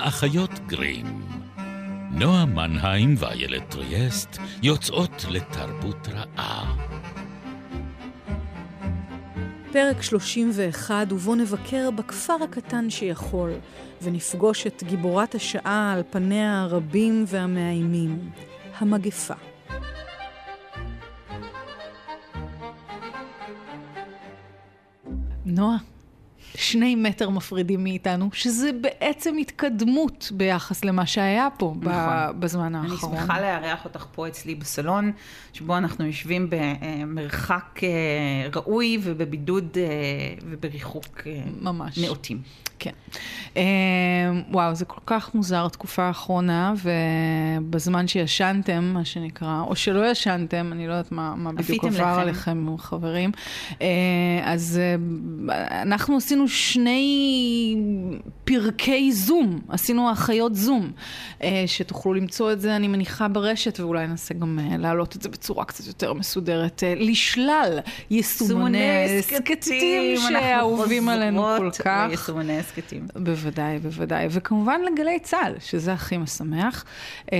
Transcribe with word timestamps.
האחיות 0.00 0.50
גרים. 0.66 1.06
נועה 2.10 2.44
מנהיים 2.44 3.14
ואיילת 3.18 3.62
טריאסט 3.68 4.38
יוצאות 4.62 5.24
לתרבות 5.30 6.08
רעה. 6.08 6.76
פרק 9.72 10.02
31, 10.02 11.12
ובו 11.12 11.34
נבקר 11.34 11.90
בכפר 11.90 12.36
הקטן 12.44 12.90
שיכול, 12.90 13.50
ונפגוש 14.02 14.66
את 14.66 14.82
גיבורת 14.82 15.34
השעה 15.34 15.92
על 15.92 16.02
פניה 16.10 16.62
הרבים 16.62 17.24
והמאיימים, 17.26 18.30
המגפה. 18.78 19.34
נועה, 25.44 25.76
שני 26.54 26.94
מטר 26.94 27.30
מפרידים 27.30 27.84
מאיתנו, 27.84 28.28
שזה 28.32 28.70
בעצם 28.80 29.36
התקדמות 29.40 30.32
ביחס 30.34 30.84
למה 30.84 31.06
שהיה 31.06 31.48
פה 31.58 31.74
נכון. 31.80 32.40
בזמן 32.40 32.74
האחרון. 32.74 33.12
אני 33.12 33.20
שמחה 33.20 33.40
לארח 33.40 33.84
אותך 33.84 34.06
פה 34.12 34.28
אצלי 34.28 34.54
בסלון, 34.54 35.12
שבו 35.52 35.76
אנחנו 35.76 36.06
יושבים 36.06 36.50
במרחק 36.50 37.80
אה, 37.82 37.88
ראוי 38.56 38.98
ובבידוד 39.02 39.68
אה, 39.76 39.84
ובריחוק 40.50 41.20
אה, 41.26 41.40
ממש. 41.60 41.98
נאותים. 41.98 42.42
כן. 42.80 42.90
אמ, 43.56 43.62
וואו, 44.50 44.74
זה 44.74 44.84
כל 44.84 45.00
כך 45.06 45.34
מוזר 45.34 45.66
התקופה 45.66 46.02
האחרונה, 46.02 46.74
ובזמן 47.60 48.08
שישנתם, 48.08 48.84
מה 48.94 49.04
שנקרא, 49.04 49.62
או 49.66 49.76
שלא 49.76 50.10
ישנתם, 50.10 50.70
אני 50.72 50.86
לא 50.86 50.92
יודעת 50.92 51.12
מה, 51.12 51.34
מה 51.36 51.52
בדיוק 51.52 51.84
עבר 51.84 52.12
לכם. 52.12 52.20
עליכם, 52.20 52.78
חברים. 52.78 53.30
אה, 53.82 53.86
אז 54.44 54.80
אה, 54.82 54.94
אנחנו 55.82 56.16
עשינו 56.16 56.48
שני 56.48 57.76
פרקי 58.50 59.12
זום, 59.12 59.60
עשינו 59.68 60.12
אחיות 60.12 60.54
זום, 60.54 60.90
אה, 61.42 61.64
שתוכלו 61.66 62.14
למצוא 62.14 62.52
את 62.52 62.60
זה, 62.60 62.76
אני 62.76 62.88
מניחה, 62.88 63.28
ברשת, 63.28 63.80
ואולי 63.80 64.06
ננסה 64.06 64.34
גם 64.34 64.58
להעלות 64.78 65.16
את 65.16 65.22
זה 65.22 65.28
בצורה 65.28 65.64
קצת 65.64 65.86
יותר 65.86 66.12
מסודרת, 66.12 66.82
לשלל 66.96 67.78
יישומוני 68.10 68.78
סקטים 69.20 70.16
שאהובים 70.16 71.08
עלינו 71.08 71.42
כל 71.58 71.70
כך. 71.70 72.08
יישומוני 72.10 72.58
הסכתים. 72.58 73.06
בוודאי, 73.14 73.78
בוודאי. 73.78 74.26
וכמובן 74.30 74.80
לגלי 74.92 75.18
צה"ל, 75.22 75.54
שזה 75.60 75.92
הכי 75.92 76.16
משמח. 76.16 76.84
אה, 77.32 77.38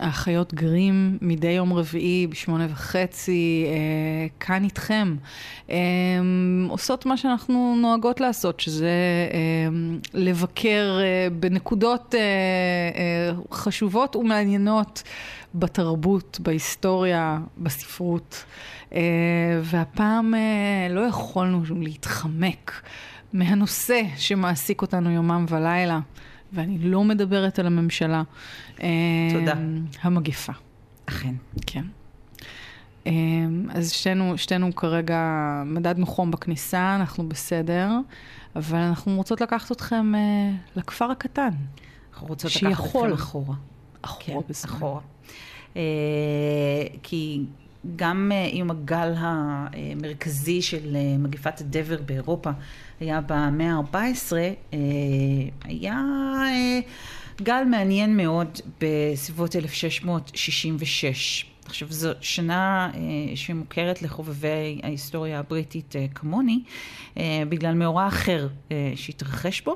האחיות 0.00 0.54
גרים 0.54 1.18
מדי 1.20 1.48
יום 1.48 1.72
רביעי 1.72 2.26
בשמונה 2.26 2.66
וחצי, 2.70 3.64
אה, 3.66 4.26
כאן 4.40 4.64
איתכם. 4.64 5.16
אה, 5.70 5.76
עושות 6.68 7.06
מה 7.06 7.16
שאנחנו 7.16 7.76
נוהגות 7.80 8.20
לעשות, 8.20 8.60
שזה 8.60 8.92
לבקר 10.22 10.98
בנקודות 11.40 12.14
חשובות 13.52 14.16
ומעניינות 14.16 15.02
בתרבות, 15.54 16.40
בהיסטוריה, 16.42 17.38
בספרות. 17.58 18.44
והפעם 19.62 20.34
לא 20.90 21.00
יכולנו 21.00 21.62
להתחמק. 21.80 22.82
מהנושא 23.32 24.02
שמעסיק 24.16 24.82
אותנו 24.82 25.10
יומם 25.10 25.46
ולילה, 25.48 26.00
ואני 26.52 26.78
לא 26.78 27.04
מדברת 27.04 27.58
על 27.58 27.66
הממשלה. 27.66 28.22
תודה. 29.32 29.54
המגפה. 30.02 30.52
אכן. 31.06 31.34
כן. 31.66 31.84
אז 33.70 33.92
שתינו, 33.92 34.38
שתינו 34.38 34.74
כרגע 34.74 35.22
מדדנו 35.66 36.06
חום 36.06 36.30
בכניסה, 36.30 36.94
אנחנו 36.94 37.28
בסדר, 37.28 37.90
אבל 38.56 38.78
אנחנו 38.78 39.16
רוצות 39.16 39.40
לקחת 39.40 39.72
אתכם 39.72 40.12
לכפר 40.76 41.10
הקטן. 41.10 41.50
אנחנו 42.12 42.26
רוצות 42.26 42.50
שיכול. 42.50 42.70
לקחת 42.70 42.84
אתכם 42.86 43.12
אחורה. 43.12 43.54
אחורה 44.02 44.42
כן. 44.42 44.52
אחורה. 44.64 45.00
כי 47.02 47.44
גם 47.96 48.32
עם 48.50 48.70
הגל 48.70 49.14
המרכזי 49.16 50.62
של 50.62 50.96
מגפת 51.18 51.60
הדבר 51.60 52.02
באירופה, 52.06 52.50
היה 53.00 53.20
במאה 53.20 53.72
ה-14, 53.72 53.96
אה, 54.72 54.78
היה 55.64 56.02
אה, 56.46 56.80
גל 57.42 57.64
מעניין 57.70 58.16
מאוד 58.16 58.58
בסביבות 58.80 59.56
1666. 59.56 61.51
עכשיו 61.66 61.88
זו 61.90 62.10
שנה 62.20 62.90
אה, 62.94 63.00
שמוכרת 63.36 64.02
לחובבי 64.02 64.80
ההיסטוריה 64.82 65.38
הבריטית 65.38 65.96
אה, 65.96 66.06
כמוני, 66.14 66.60
אה, 67.16 67.42
בגלל 67.48 67.74
מאורע 67.74 68.06
אחר 68.06 68.48
שהתרחש 68.94 69.60
בו, 69.60 69.74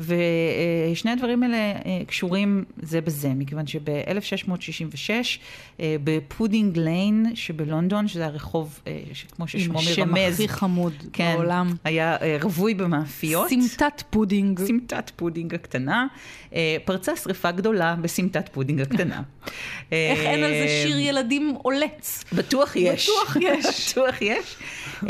ושני 0.00 1.10
הדברים 1.10 1.42
האלה 1.42 1.72
קשורים 2.06 2.64
זה 2.82 3.00
בזה, 3.00 3.28
מכיוון 3.28 3.66
שב-1666 3.66 5.10
אה, 5.80 5.96
בפודינג 6.04 6.78
ליין 6.78 7.26
שבלונדון, 7.34 8.08
שזה 8.08 8.26
הרחוב 8.26 8.80
כמו 9.36 9.48
ששמו 9.48 9.74
מרמז, 9.74 9.98
עם 9.98 10.14
השם 10.14 10.14
הכי 10.14 10.48
חמוד 10.48 10.92
כן, 11.12 11.34
בעולם, 11.36 11.74
היה 11.84 12.16
רווי 12.42 12.74
במאפיות, 12.74 13.48
סמטת 13.48 14.02
פודינג, 14.10 14.60
סמטת 14.60 15.10
פודינג 15.16 15.54
הקטנה, 15.54 16.06
פרצה 16.84 17.16
שריפה 17.16 17.50
גדולה 17.50 17.96
בסמטת 18.00 18.48
פודינג 18.52 18.80
הקטנה. 18.80 19.22
איך 19.92 20.18
אין 20.20 20.44
על 20.44 20.50
זה 20.50 20.82
שיר 20.82 20.98
ילדים? 20.98 21.33
ילדים 21.34 21.54
עולץ. 21.62 22.24
בטוח 22.32 22.76
יש. 22.76 23.08
בטוח 23.08 23.36
יש. 23.40 23.92
בטוח 23.92 24.22
יש. 24.22 24.56
אמ, 25.02 25.08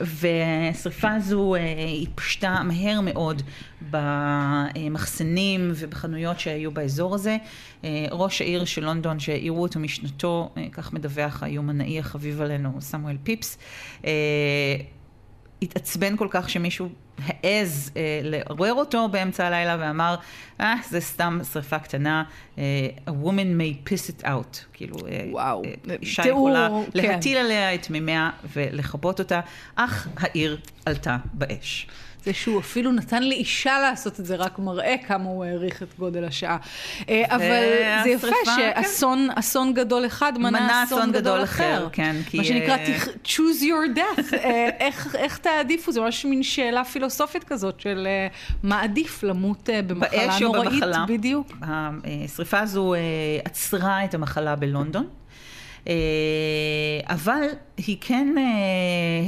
והשריפה 0.00 1.14
הזו 1.14 1.54
אה, 1.54 1.60
התפשטה 2.02 2.62
מהר 2.64 3.00
מאוד 3.00 3.42
במחסנים 3.90 5.72
ובחנויות 5.74 6.40
שהיו 6.40 6.70
באזור 6.70 7.14
הזה. 7.14 7.36
אה, 7.84 8.06
ראש 8.10 8.40
העיר 8.40 8.64
של 8.64 8.84
לונדון 8.84 9.20
שהעירו 9.20 9.62
אותו 9.62 9.80
משנתו, 9.80 10.50
אה, 10.56 10.66
כך 10.72 10.92
מדווח 10.92 11.42
היומנאי 11.42 11.98
החביב 11.98 12.40
עלינו, 12.40 12.72
סמואל 12.80 13.16
פיפס. 13.22 13.58
התעצבן 15.62 16.16
כל 16.16 16.28
כך 16.30 16.50
שמישהו 16.50 16.88
העז 17.26 17.90
אה, 17.96 18.20
לעורר 18.22 18.72
אותו 18.74 19.08
באמצע 19.08 19.46
הלילה 19.46 19.76
ואמר, 19.80 20.16
אה, 20.60 20.74
זה 20.88 21.00
סתם 21.00 21.38
שריפה 21.52 21.78
קטנה, 21.78 22.24
אה, 22.58 22.88
a 23.06 23.10
woman 23.10 23.60
may 23.60 23.88
piss 23.88 24.10
it 24.10 24.24
out. 24.24 24.58
כאילו, 24.72 24.96
אה, 25.08 25.24
וואו, 25.30 25.62
אה, 25.64 25.96
אישה 26.02 26.22
תיאור, 26.22 26.48
יכולה 26.48 26.68
כן. 26.84 26.90
להטיל 26.94 27.36
עליה 27.36 27.74
את 27.74 27.90
מימיה 27.90 28.30
ולכבות 28.52 29.18
אותה, 29.18 29.40
אך 29.76 30.08
העיר 30.16 30.58
עלתה 30.86 31.16
באש. 31.32 31.86
זה 32.28 32.34
שהוא 32.34 32.60
אפילו 32.60 32.92
נתן 32.92 33.22
לאישה 33.22 33.78
לעשות 33.78 34.20
את 34.20 34.26
זה, 34.26 34.36
רק 34.36 34.58
מראה 34.58 34.94
כמה 35.06 35.24
הוא 35.24 35.44
העריך 35.44 35.82
את 35.82 35.88
גודל 35.98 36.24
השעה. 36.24 36.56
אה, 37.08 37.24
אבל 37.28 38.02
זה 38.04 38.10
יפה 38.10 38.26
שאסון 38.44 39.28
כן. 39.68 39.72
גדול 39.72 40.06
אחד 40.06 40.38
מנה 40.38 40.84
אסון 40.84 41.12
גדול 41.12 41.42
אחר. 41.42 41.88
כן, 41.92 42.16
כי... 42.26 42.38
מה 42.38 42.44
שנקרא 42.44 42.76
אה, 42.76 42.98
choose 43.24 43.62
your 43.62 43.96
death. 43.96 44.34
אה, 44.44 44.68
איך 45.14 45.38
תעדיפו? 45.38 45.92
זה 45.92 46.00
ממש 46.00 46.24
מין 46.24 46.42
שאלה 46.42 46.84
פילוסופית 46.84 47.44
כזאת 47.44 47.80
של 47.80 48.08
מה 48.62 48.82
עדיף 48.82 49.22
למות 49.22 49.68
במחלה 49.86 50.38
נוראית. 50.40 50.72
במחלה. 50.72 51.04
בדיוק. 51.08 51.52
השריפה 51.62 52.60
הזו 52.60 52.94
עצרה 53.44 54.04
את 54.04 54.14
המחלה 54.14 54.56
בלונדון. 54.56 55.06
אבל 57.04 57.42
היא 57.76 57.96
כן 58.00 58.34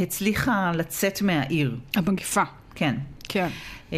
הצליחה 0.02 0.72
לצאת 0.74 1.22
מהעיר. 1.22 1.76
המגפה. 1.96 2.42
כן. 2.74 2.96
כן. 3.30 3.48
Uh, 3.90 3.92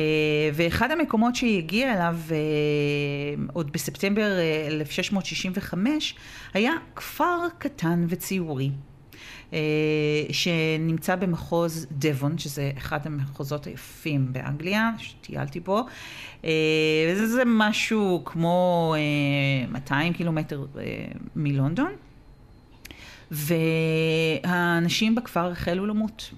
ואחד 0.55 0.91
המקומות 0.91 1.37
שהיא 1.37 1.59
הגיעה 1.59 1.95
אליו 1.95 2.17
uh, 2.29 3.53
עוד 3.53 3.73
בספטמבר 3.73 4.31
1665 4.71 6.15
היה 6.55 6.73
כפר 6.97 7.39
קטן 7.59 8.05
וציורי. 8.09 8.71
שנמצא 10.33 11.17
במחוז 11.17 11.87
דבון, 11.93 12.39
שזה 12.39 12.71
אחד 12.79 13.07
המחוזות 13.07 13.67
היפים 13.67 14.33
באנגליה, 14.33 14.91
שטיילתי 14.99 15.61
בו, 15.61 15.87
וזה 17.13 17.43
משהו 17.47 18.23
כמו 18.25 18.95
uh, 19.69 19.73
200 19.73 20.13
קילומטר 20.13 20.67
מלונדון, 21.37 21.93
והאנשים 23.31 25.15
בכפר 25.15 25.51
החלו 25.51 25.87
למות. 25.87 26.31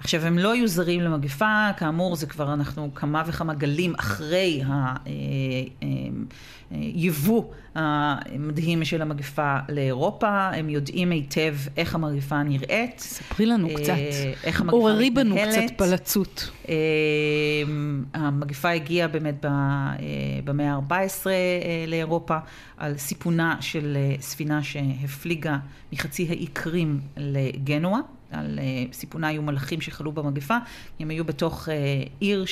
עכשיו, 0.00 0.26
הם 0.26 0.38
לא 0.38 0.52
היו 0.52 0.68
זרים 0.68 1.00
למגפה, 1.00 1.70
כאמור, 1.76 2.16
זה 2.16 2.26
כבר 2.26 2.52
אנחנו 2.52 2.94
כמה 2.94 3.22
וכמה 3.26 3.54
גלים 3.54 3.94
אחרי 3.98 4.62
היבוא 6.70 7.44
אה, 7.44 7.80
אה, 7.80 7.82
אה, 7.82 8.16
המדהים 8.34 8.84
של 8.84 9.02
המגפה 9.02 9.56
לאירופה, 9.68 10.48
הם 10.48 10.68
יודעים 10.68 11.10
היטב 11.10 11.54
איך 11.76 11.94
המגפה 11.94 12.42
נראית. 12.42 12.98
ספרי 13.00 13.46
לנו 13.46 13.68
קצת, 13.74 13.94
איך 14.44 14.60
המגפה 14.60 14.76
עוררי 14.76 15.10
בנו 15.10 15.36
קצת 15.36 15.76
פלצות. 15.76 16.50
המגפה 18.14 18.70
הגיעה 18.70 19.08
באמת 19.08 19.44
במאה 20.44 20.72
ה-14 20.74 21.26
לאירופה, 21.86 22.38
על 22.76 22.98
סיפונה 22.98 23.56
של 23.60 23.96
ספינה 24.20 24.62
שהפליגה 24.62 25.58
מחצי 25.92 26.26
האי 26.28 26.46
קרים 26.46 27.00
לגנואה. 27.16 28.00
על 28.30 28.58
סיפונה 28.92 29.28
היו 29.28 29.42
מלאכים 29.42 29.80
שחלו 29.80 30.12
במגפה, 30.12 30.56
הם 31.00 31.10
היו 31.10 31.24
בתוך 31.24 31.68
עיר 32.20 32.44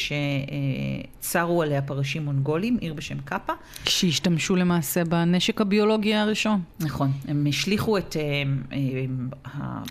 שצרו 1.20 1.62
עליה 1.62 1.82
פרשים 1.82 2.24
מונגולים, 2.24 2.76
עיר 2.80 2.94
בשם 2.94 3.20
קאפה. 3.20 3.52
שהשתמשו 3.84 4.56
למעשה 4.56 5.04
בנשק 5.04 5.60
הביולוגי 5.60 6.14
הראשון. 6.14 6.60
נכון, 6.80 7.10
הם 7.28 7.46
השליכו 7.48 7.98
את 7.98 8.16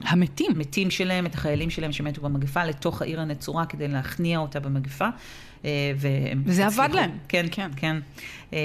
המתים. 0.03 0.51
המתים 0.55 0.91
שלהם, 0.91 1.25
את 1.25 1.35
החיילים 1.35 1.69
שלהם 1.69 1.91
שמתו 1.91 2.21
במגפה, 2.21 2.65
לתוך 2.65 3.01
העיר 3.01 3.21
הנצורה 3.21 3.65
כדי 3.65 3.87
להכניע 3.87 4.39
אותה 4.39 4.59
במגפה. 4.59 5.09
אה, 5.65 5.91
וזה 6.45 6.65
עבד 6.65 6.89
להם. 6.93 7.11
כן, 7.27 7.45
כן. 7.51 7.69
כן. 7.75 7.97
אה, 8.53 8.59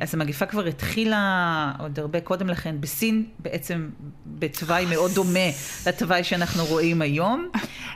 אז 0.00 0.14
המגיפה 0.14 0.46
כבר 0.46 0.66
התחילה 0.66 1.72
עוד 1.78 1.98
הרבה 1.98 2.20
קודם 2.20 2.48
לכן 2.48 2.80
בסין, 2.80 3.24
בעצם 3.38 3.88
בתוואי 4.26 4.86
מאוד 4.86 5.10
דומה 5.14 5.48
לתוואי 5.86 6.24
שאנחנו 6.24 6.64
רואים 6.64 7.02
היום. 7.02 7.48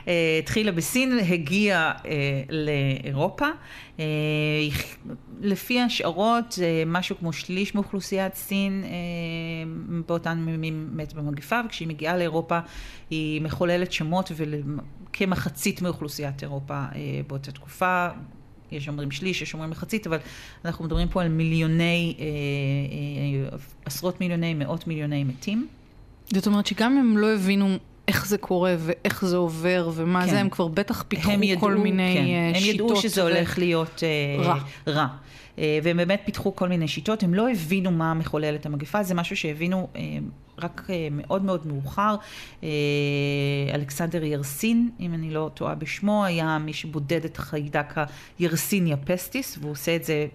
אה, 0.07 0.39
התחילה 0.39 0.71
בסין, 0.71 1.19
הגיעה 1.29 1.91
לאירופה. 2.49 3.47
לפי 5.41 5.81
השערות, 5.81 6.59
משהו 6.85 7.17
כמו 7.17 7.33
שליש 7.33 7.75
מאוכלוסיית 7.75 8.35
סין 8.35 8.83
באותן 10.07 10.45
ימים 10.49 10.89
מת 10.93 11.13
במגיפה, 11.13 11.61
וכשהיא 11.65 11.87
מגיעה 11.87 12.17
לאירופה 12.17 12.59
היא 13.09 13.41
מחוללת 13.41 13.91
שמות 13.91 14.31
כמחצית 15.17 15.81
מאוכלוסיית 15.81 16.43
אירופה 16.43 16.73
אה, 16.73 17.21
באותה 17.27 17.51
תקופה. 17.51 18.07
יש 18.71 18.87
אומרים 18.87 19.11
שליש, 19.11 19.41
יש 19.41 19.53
אומרים 19.53 19.69
מחצית, 19.71 20.07
אבל 20.07 20.17
אנחנו 20.65 20.85
מדברים 20.85 21.07
פה 21.07 21.21
על 21.21 21.29
מיליוני, 21.29 22.15
אה, 22.19 22.25
אה, 23.51 23.57
עשרות 23.85 24.21
מיליוני, 24.21 24.53
מאות 24.53 24.87
מיליוני 24.87 25.23
מתים. 25.23 25.67
זאת 26.33 26.47
אומרת 26.47 26.65
שגם 26.65 26.97
אם 26.97 27.17
לא 27.17 27.33
הבינו 27.33 27.77
איך 28.07 28.27
זה 28.27 28.37
קורה 28.37 28.75
ואיך 28.79 29.25
זה 29.25 29.37
עובר 29.37 29.89
ומה 29.95 30.25
כן. 30.25 30.29
זה, 30.29 30.39
הם 30.39 30.49
כבר 30.49 30.67
בטח 30.67 31.03
פיתחו 31.07 31.31
ידעו, 31.31 31.61
כל 31.61 31.75
מיני 31.75 32.15
כן. 32.53 32.59
שיטות. 32.59 32.79
הם 32.79 32.85
ידעו 32.85 33.01
שזה 33.01 33.23
ו... 33.23 33.27
הולך 33.27 33.57
להיות 33.57 34.03
רע. 34.39 34.57
רע. 34.87 35.07
והם 35.57 35.97
באמת 35.97 36.21
פיתחו 36.25 36.55
כל 36.55 36.69
מיני 36.69 36.87
שיטות, 36.87 37.23
הם 37.23 37.33
לא 37.33 37.49
הבינו 37.51 37.91
מה 37.91 38.13
מחולל 38.13 38.55
את 38.55 38.65
המגפה, 38.65 39.03
זה 39.03 39.13
משהו 39.13 39.37
שהבינו 39.37 39.87
רק 40.59 40.81
אה, 40.89 41.07
מאוד 41.11 41.43
מאוד 41.43 41.67
מאוחר. 41.67 42.15
אה, 42.63 42.69
אלכסנדר 43.73 44.23
ירסין, 44.23 44.89
אם 44.99 45.13
אני 45.13 45.31
לא 45.31 45.51
טועה 45.53 45.75
בשמו, 45.75 46.25
היה 46.25 46.57
מי 46.57 46.73
שבודד 46.73 47.25
את 47.25 47.37
החיידק 47.37 47.93
הירסיניה 48.39 48.97
פסטיס, 48.97 49.57
והוא 49.61 49.71
עושה 49.71 49.95
את 49.95 50.03
זה 50.03 50.27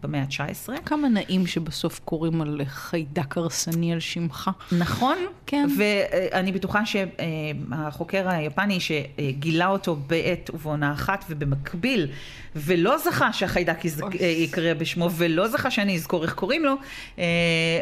במאה 0.00 0.20
ה-19. 0.20 0.80
כמה 0.84 1.08
נעים 1.08 1.46
שבסוף 1.46 2.00
קוראים 2.04 2.40
על 2.40 2.60
חיידק 2.66 3.38
הרסני 3.38 3.92
על 3.92 4.00
שמך. 4.00 4.50
נכון, 4.72 5.18
כן. 5.46 5.68
ואני 5.78 6.52
בטוחה 6.52 6.82
שהחוקר 6.86 8.28
היפני 8.28 8.78
שגילה 8.80 9.66
אותו 9.66 9.96
בעת 9.96 10.50
ובעונה 10.54 10.92
אחת 10.92 11.24
ובמקביל, 11.28 12.08
ולא 12.56 12.98
זכה 12.98 13.32
שהחיידק 13.32 13.84
יקרא 14.20 14.74
בשמו, 14.74 15.10
ולא 15.10 15.48
זכה 15.48 15.70
שאני 15.70 15.94
אזכור 15.94 16.22
איך 16.22 16.34
קוראים 16.34 16.64
לו, 16.64 16.74
אה, 17.18 17.24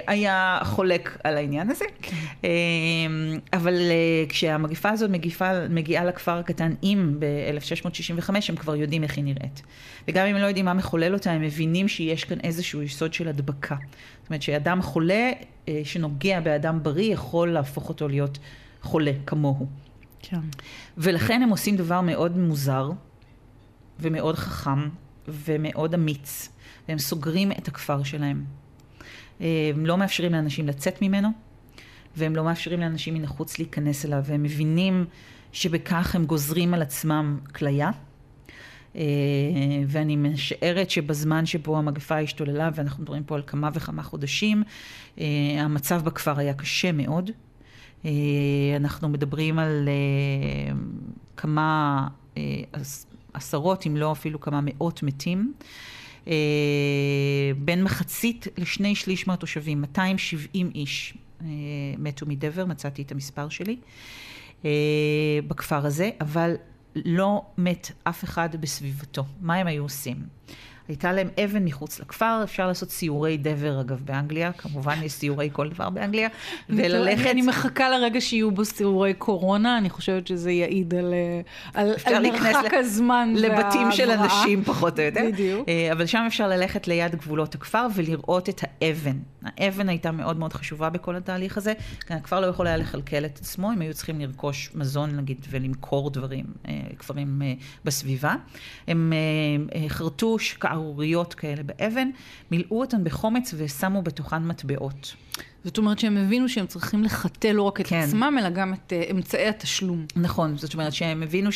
היה 0.06 0.58
חולק 0.62 1.18
על 1.24 1.36
העניין 1.36 1.70
הזה. 1.70 1.83
כן. 2.02 2.16
אמ, 2.44 3.38
אבל 3.52 3.74
אה, 3.74 4.24
כשהמגיפה 4.28 4.90
הזאת 4.90 5.10
מגיפה, 5.10 5.68
מגיעה 5.68 6.04
לכפר 6.04 6.38
הקטן 6.38 6.74
אם 6.82 7.16
ב-1665, 7.18 8.30
הם 8.48 8.56
כבר 8.56 8.76
יודעים 8.76 9.02
איך 9.02 9.16
היא 9.16 9.24
נראית. 9.24 9.62
וגם 10.08 10.26
אם 10.26 10.34
הם 10.34 10.42
לא 10.42 10.46
יודעים 10.46 10.64
מה 10.64 10.74
מחולל 10.74 11.14
אותה, 11.14 11.32
הם 11.32 11.42
מבינים 11.42 11.88
שיש 11.88 12.24
כאן 12.24 12.40
איזשהו 12.40 12.82
יסוד 12.82 13.14
של 13.14 13.28
הדבקה. 13.28 13.76
זאת 14.20 14.30
אומרת 14.30 14.42
שאדם 14.42 14.82
חולה 14.82 15.30
אה, 15.68 15.80
שנוגע 15.84 16.40
באדם 16.40 16.82
בריא 16.82 17.12
יכול 17.12 17.52
להפוך 17.52 17.88
אותו 17.88 18.08
להיות 18.08 18.38
חולה 18.82 19.12
כמוהו. 19.26 19.66
כן. 20.22 20.40
ולכן 20.98 21.42
הם 21.42 21.48
עושים 21.48 21.76
דבר 21.76 22.00
מאוד 22.00 22.38
מוזר 22.38 22.90
ומאוד 24.00 24.34
חכם 24.34 24.88
ומאוד 25.28 25.94
אמיץ. 25.94 26.48
והם 26.88 26.98
סוגרים 26.98 27.52
את 27.52 27.68
הכפר 27.68 28.02
שלהם. 28.02 28.44
הם 29.40 29.86
לא 29.86 29.96
מאפשרים 29.96 30.32
לאנשים 30.32 30.68
לצאת 30.68 31.02
ממנו, 31.02 31.28
והם 32.16 32.36
לא 32.36 32.44
מאפשרים 32.44 32.80
לאנשים 32.80 33.14
מן 33.14 33.24
החוץ 33.24 33.58
להיכנס 33.58 34.04
אליו, 34.04 34.22
והם 34.24 34.42
מבינים 34.42 35.04
שבכך 35.52 36.14
הם 36.14 36.24
גוזרים 36.24 36.74
על 36.74 36.82
עצמם 36.82 37.38
כליה. 37.54 37.90
אה, 38.96 39.02
ואני 39.86 40.16
משערת 40.16 40.90
שבזמן 40.90 41.46
שבו 41.46 41.78
המגפה 41.78 42.18
השתוללה, 42.18 42.70
ואנחנו 42.74 43.02
מדברים 43.02 43.24
פה 43.24 43.34
על 43.34 43.42
כמה 43.46 43.70
וכמה 43.74 44.02
חודשים, 44.02 44.62
אה, 45.18 45.24
המצב 45.58 46.04
בכפר 46.04 46.38
היה 46.38 46.54
קשה 46.54 46.92
מאוד. 46.92 47.30
אה, 48.04 48.10
אנחנו 48.76 49.08
מדברים 49.08 49.58
על 49.58 49.88
כמה 51.36 52.08
עשרות, 53.32 53.86
אם 53.86 53.96
לא 53.96 54.12
אפילו 54.12 54.40
כמה 54.40 54.60
מאות 54.62 55.02
מתים. 55.02 55.52
בין 57.58 57.84
מחצית 57.84 58.46
לשני 58.58 58.94
שליש 58.94 59.28
מהתושבים, 59.28 59.80
270 59.80 60.70
איש, 60.74 61.14
מתו 61.98 62.26
מדבר, 62.26 62.64
מצאתי 62.66 63.02
את 63.02 63.12
המספר 63.12 63.48
שלי, 63.48 63.76
אה, 64.64 64.70
בכפר 65.48 65.86
הזה, 65.86 66.10
אבל 66.20 66.54
לא 66.96 67.42
מת 67.58 67.90
אף 68.04 68.24
אחד 68.24 68.48
בסביבתו. 68.60 69.24
מה 69.40 69.54
הם 69.54 69.66
היו 69.66 69.82
עושים? 69.82 70.16
הייתה 70.88 71.12
להם 71.12 71.28
אבן 71.44 71.64
מחוץ 71.64 72.00
לכפר, 72.00 72.40
אפשר 72.44 72.66
לעשות 72.66 72.90
סיורי 72.90 73.36
דבר 73.36 73.80
אגב 73.80 74.00
באנגליה, 74.04 74.52
כמובן 74.52 75.02
יש 75.02 75.12
סיורי 75.12 75.50
כל 75.52 75.68
דבר 75.68 75.90
באנגליה, 75.90 76.28
וללכת... 76.68 77.26
אני 77.26 77.42
מחכה 77.42 77.90
לרגע 77.90 78.20
שיהיו 78.20 78.50
בו 78.50 78.64
סיורי 78.64 79.14
קורונה, 79.14 79.78
אני 79.78 79.90
חושבת 79.90 80.26
שזה 80.26 80.50
יעיד 80.50 80.94
על, 80.94 81.14
אה, 81.14 81.40
על, 81.74 81.94
על 82.04 82.22
מרחק 82.22 82.74
הזמן 82.74 83.32
לבתים 83.36 83.92
של 83.92 84.10
אנשים 84.10 84.64
פחות 84.64 84.98
או 84.98 85.04
יותר. 85.04 85.20
בדיוק. 85.32 85.68
אה, 85.68 85.92
אבל 85.92 86.06
שם 86.06 86.24
אפשר 86.26 86.48
ללכת 86.48 86.88
ליד 86.88 87.14
גבולות 87.14 87.54
הכפר 87.54 87.86
ולראות 87.94 88.48
את 88.48 88.60
האבן. 88.62 89.16
האבן 89.42 89.88
הייתה 89.88 90.12
מאוד 90.12 90.38
מאוד 90.38 90.52
חשובה 90.52 90.90
בכל 90.90 91.16
התהליך 91.16 91.58
הזה, 91.58 91.72
כי 92.06 92.14
הכפר 92.14 92.40
לא 92.40 92.46
יכול 92.46 92.66
היה 92.66 92.76
לכלכל 92.76 93.24
את 93.24 93.38
עצמו, 93.38 93.70
הם 93.70 93.80
היו 93.80 93.94
צריכים 93.94 94.20
לרכוש 94.20 94.70
מזון 94.74 95.16
נגיד 95.16 95.46
ולמכור 95.50 96.10
דברים, 96.10 96.44
אה, 96.68 96.80
כפרים 96.98 97.42
בסביבה. 97.84 98.34
הם 98.88 99.12
חרטו 99.88 100.38
שערוריות 100.74 101.34
כאלה 101.34 101.62
באבן, 101.62 102.10
מילאו 102.50 102.80
אותן 102.80 103.04
בחומץ 103.04 103.54
ושמו 103.56 104.02
בתוכן 104.02 104.42
מטבעות. 104.42 105.14
זאת 105.64 105.78
אומרת 105.78 105.98
שהם 105.98 106.16
הבינו 106.16 106.48
שהם 106.48 106.66
צריכים 106.66 107.04
לחטא 107.04 107.48
לא 107.48 107.62
רק 107.62 107.80
את 107.80 107.86
כן. 107.86 107.96
עצמם, 107.96 108.36
אלא 108.40 108.50
גם 108.50 108.74
את 108.74 108.92
uh, 108.92 109.10
אמצעי 109.10 109.48
התשלום. 109.48 110.06
נכון, 110.16 110.56
זאת 110.56 110.74
אומרת 110.74 110.92
שהם 110.92 111.22
הבינו 111.22 111.50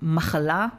שהמחלה, 0.00 0.66
uh, 0.70 0.76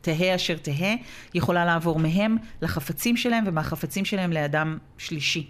תהא 0.00 0.34
אשר 0.34 0.56
תהא, 0.56 0.94
יכולה 1.34 1.64
לעבור 1.64 1.98
מהם 1.98 2.36
לחפצים 2.62 3.16
שלהם, 3.16 3.44
ומהחפצים 3.46 4.04
שלהם 4.04 4.32
לאדם 4.32 4.78
שלישי. 4.98 5.48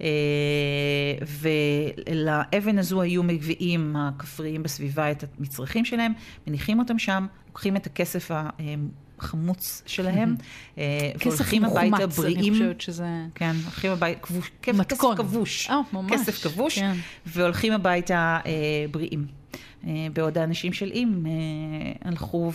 Uh, 0.00 0.02
ולאבן 1.26 2.78
הזו 2.78 3.02
היו 3.02 3.22
מביאים 3.22 3.96
הכפריים 3.96 4.62
בסביבה 4.62 5.10
את 5.10 5.24
המצרכים 5.38 5.84
שלהם, 5.84 6.12
מניחים 6.46 6.78
אותם 6.78 6.98
שם, 6.98 7.26
לוקחים 7.46 7.76
את 7.76 7.86
הכסף 7.86 8.30
החמוץ 9.18 9.82
שלהם, 9.86 10.36
אה, 10.78 11.10
והולכים 11.24 11.64
הביתה 11.64 12.06
בריאים. 12.06 12.38
אני 12.38 12.50
חושבת 12.52 12.80
שזה... 12.80 13.06
כן, 13.34 13.52
הולכים 13.64 13.92
הביתה, 13.92 14.20
מתכון. 14.72 15.16
כסף 15.16 15.22
כבוש. 15.22 15.70
אה. 15.70 15.80
כסף 16.08 16.42
כבוש, 16.42 16.78
כן. 16.78 16.96
והולכים 17.26 17.72
הביתה 17.72 18.38
אה, 18.46 18.52
בריאים. 18.90 19.39
אה, 19.86 20.06
בעוד 20.12 20.38
האנשים 20.38 20.72
של 20.72 20.90
אם 20.94 21.26
הלכו 22.02 22.52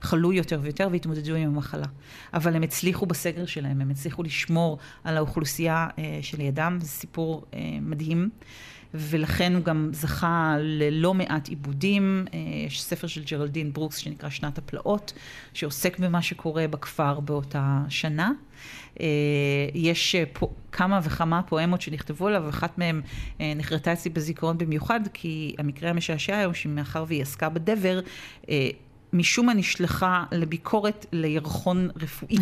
וחלו 0.00 0.32
יותר 0.32 0.58
ויותר 0.62 0.88
והתמודדו 0.92 1.34
עם 1.34 1.46
המחלה. 1.48 1.86
אבל 2.34 2.56
הם 2.56 2.62
הצליחו 2.62 3.06
בסגר 3.06 3.46
שלהם, 3.46 3.80
הם 3.80 3.90
הצליחו 3.90 4.22
לשמור 4.22 4.78
על 5.04 5.16
האוכלוסייה 5.16 5.88
שלידם, 6.22 6.78
זה 6.80 6.88
סיפור 6.88 7.44
מדהים. 7.80 8.30
ולכן 8.94 9.54
הוא 9.54 9.64
גם 9.64 9.88
זכה 9.92 10.56
ללא 10.60 11.14
מעט 11.14 11.48
עיבודים. 11.48 12.24
אה, 12.34 12.38
יש 12.66 12.82
ספר 12.82 13.06
של 13.06 13.24
ג'רלדין 13.24 13.72
ברוקס 13.72 13.96
שנקרא 13.96 14.30
שנת 14.30 14.58
הפלאות, 14.58 15.12
שעוסק 15.52 15.98
במה 15.98 16.22
שקורה 16.22 16.68
בכפר 16.68 17.20
באותה 17.20 17.82
שנה. 17.88 18.32
אה, 19.00 19.06
יש 19.74 20.14
אה, 20.14 20.24
פה 20.32 20.48
כמה 20.72 21.00
וכמה 21.02 21.42
פואמות 21.42 21.80
שנכתבו 21.80 22.26
עליו, 22.26 22.48
אחת 22.48 22.78
מהן 22.78 23.00
נחרטה 23.40 23.92
אצלי 23.92 24.10
בזיכרון 24.10 24.58
במיוחד, 24.58 25.00
כי 25.12 25.54
המקרה 25.58 25.90
המשעשע 25.90 26.36
היום, 26.36 26.54
שמאחר 26.54 27.04
והיא 27.08 27.22
עסקה 27.22 27.48
בדבר, 27.48 28.00
משום 29.14 29.46
מה 29.46 29.54
נשלחה 29.54 30.24
לביקורת 30.32 31.06
לירחון 31.12 31.90
רפואי. 32.02 32.36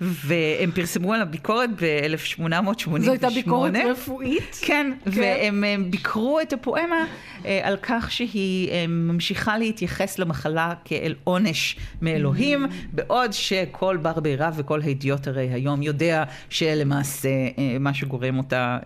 והם 0.00 0.70
פרסמו 0.74 1.12
על 1.12 1.22
הביקורת 1.22 1.70
ב-1888. 1.70 3.00
זו 3.00 3.10
הייתה 3.10 3.28
ביקורת 3.30 3.72
רפואית? 3.90 4.58
כן, 4.62 4.92
כן. 5.04 5.10
והם 5.10 5.90
ביקרו 5.90 6.40
את 6.40 6.52
הפואמה 6.52 7.06
אה, 7.44 7.60
על 7.62 7.76
כך 7.82 8.12
שהיא 8.12 8.70
אה, 8.70 8.86
ממשיכה 8.88 9.58
להתייחס 9.58 10.18
למחלה 10.18 10.74
כאל 10.84 11.14
עונש 11.24 11.76
מאלוהים, 12.02 12.64
mm. 12.64 12.68
בעוד 12.92 13.32
שכל 13.32 13.96
בר 13.96 14.20
בירה 14.20 14.50
וכל 14.56 14.80
הידיוט 14.82 15.28
הרי 15.28 15.48
היום 15.52 15.82
יודע 15.82 16.24
שלמעשה 16.50 17.28
אה, 17.28 17.76
מה 17.80 17.94
שגורם 17.94 18.38
אותה 18.38 18.78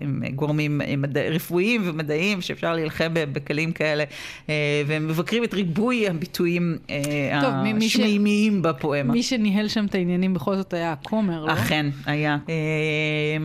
הם 0.00 0.22
גורמים 0.34 0.80
רפואיים 1.30 1.82
ומדעיים 1.84 2.40
שאפשר 2.40 2.74
להילחם 2.74 3.12
בכלים 3.14 3.72
כאלה, 3.72 4.04
והם 4.86 5.08
מבקרים 5.08 5.41
את 5.44 5.54
ריבוי 5.54 6.08
הביטויים 6.08 6.78
השמימיים 7.76 8.62
בפואמה. 8.62 9.12
מי 9.12 9.22
שניהל 9.22 9.68
שם 9.68 9.84
את 9.84 9.94
העניינים 9.94 10.34
בכל 10.34 10.56
זאת 10.56 10.72
היה 10.72 10.92
הכומר, 10.92 11.44
לא? 11.44 11.52
אכן, 11.52 11.86
היה. 12.06 12.38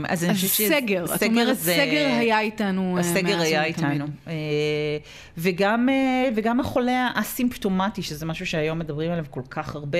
אז, 0.08 0.25
אז 0.30 0.38
סגר, 0.46 1.06
את 1.16 1.24
אומרת 1.24 1.58
סגר 1.58 2.08
היה 2.20 2.39
איתנו. 2.39 2.98
הסגר 3.00 3.39
היה 3.39 3.63
איתנו. 3.63 4.06
וגם, 5.38 5.89
וגם 6.36 6.60
החולה 6.60 7.10
האסימפטומטי, 7.15 8.01
שזה 8.01 8.25
משהו 8.25 8.46
שהיום 8.46 8.79
מדברים 8.79 9.12
עליו 9.12 9.25
כל 9.29 9.41
כך 9.50 9.75
הרבה, 9.75 10.00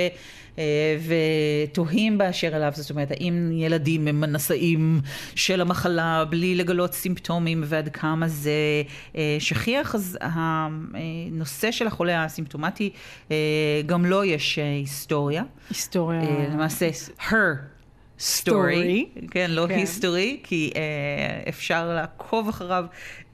ותוהים 1.08 2.18
באשר 2.18 2.56
אליו, 2.56 2.72
זאת 2.76 2.90
אומרת, 2.90 3.12
האם 3.12 3.52
ילדים 3.52 4.08
הם 4.08 4.24
נשאים 4.24 5.02
של 5.36 5.62
המחלה 5.62 6.26
בלי 6.30 6.56
לגלות 6.56 6.94
סימפטומים, 6.94 7.64
ועד 7.66 7.90
כמה 7.90 8.28
זה 8.28 8.52
שכיח, 9.40 9.96
אז 9.96 10.18
הנושא 10.22 11.72
של 11.72 11.88
החולה 11.88 12.24
האסימפטומטי, 12.24 12.90
גם 13.86 14.06
לו 14.06 14.18
לא 14.18 14.26
יש 14.26 14.60
היסטוריה. 14.60 15.44
היסטוריה. 15.70 16.22
למעשה, 16.54 16.90
her 17.30 17.77
סטורי, 18.20 19.06
כן, 19.32 19.52
לא 19.52 19.68
היסטורי, 19.70 20.38
כן. 20.42 20.48
כי 20.48 20.72
אה, 20.76 21.50
אפשר 21.50 21.90
לעקוב 21.94 22.50
אחריו 22.50 22.86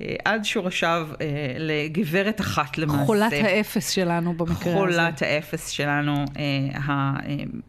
אה, 0.01 0.15
עד 0.25 0.45
שורשיו 0.45 1.07
אה, 1.21 1.27
לגברת 1.59 2.41
אחת 2.41 2.77
למעשה. 2.77 3.05
חולת 3.05 3.33
האפס 3.33 3.89
שלנו 3.89 4.33
במקרה 4.33 4.73
חולת 4.73 4.93
הזה. 4.93 5.01
חולת 5.01 5.21
האפס 5.21 5.69
שלנו, 5.69 6.25
אה, 6.37 6.79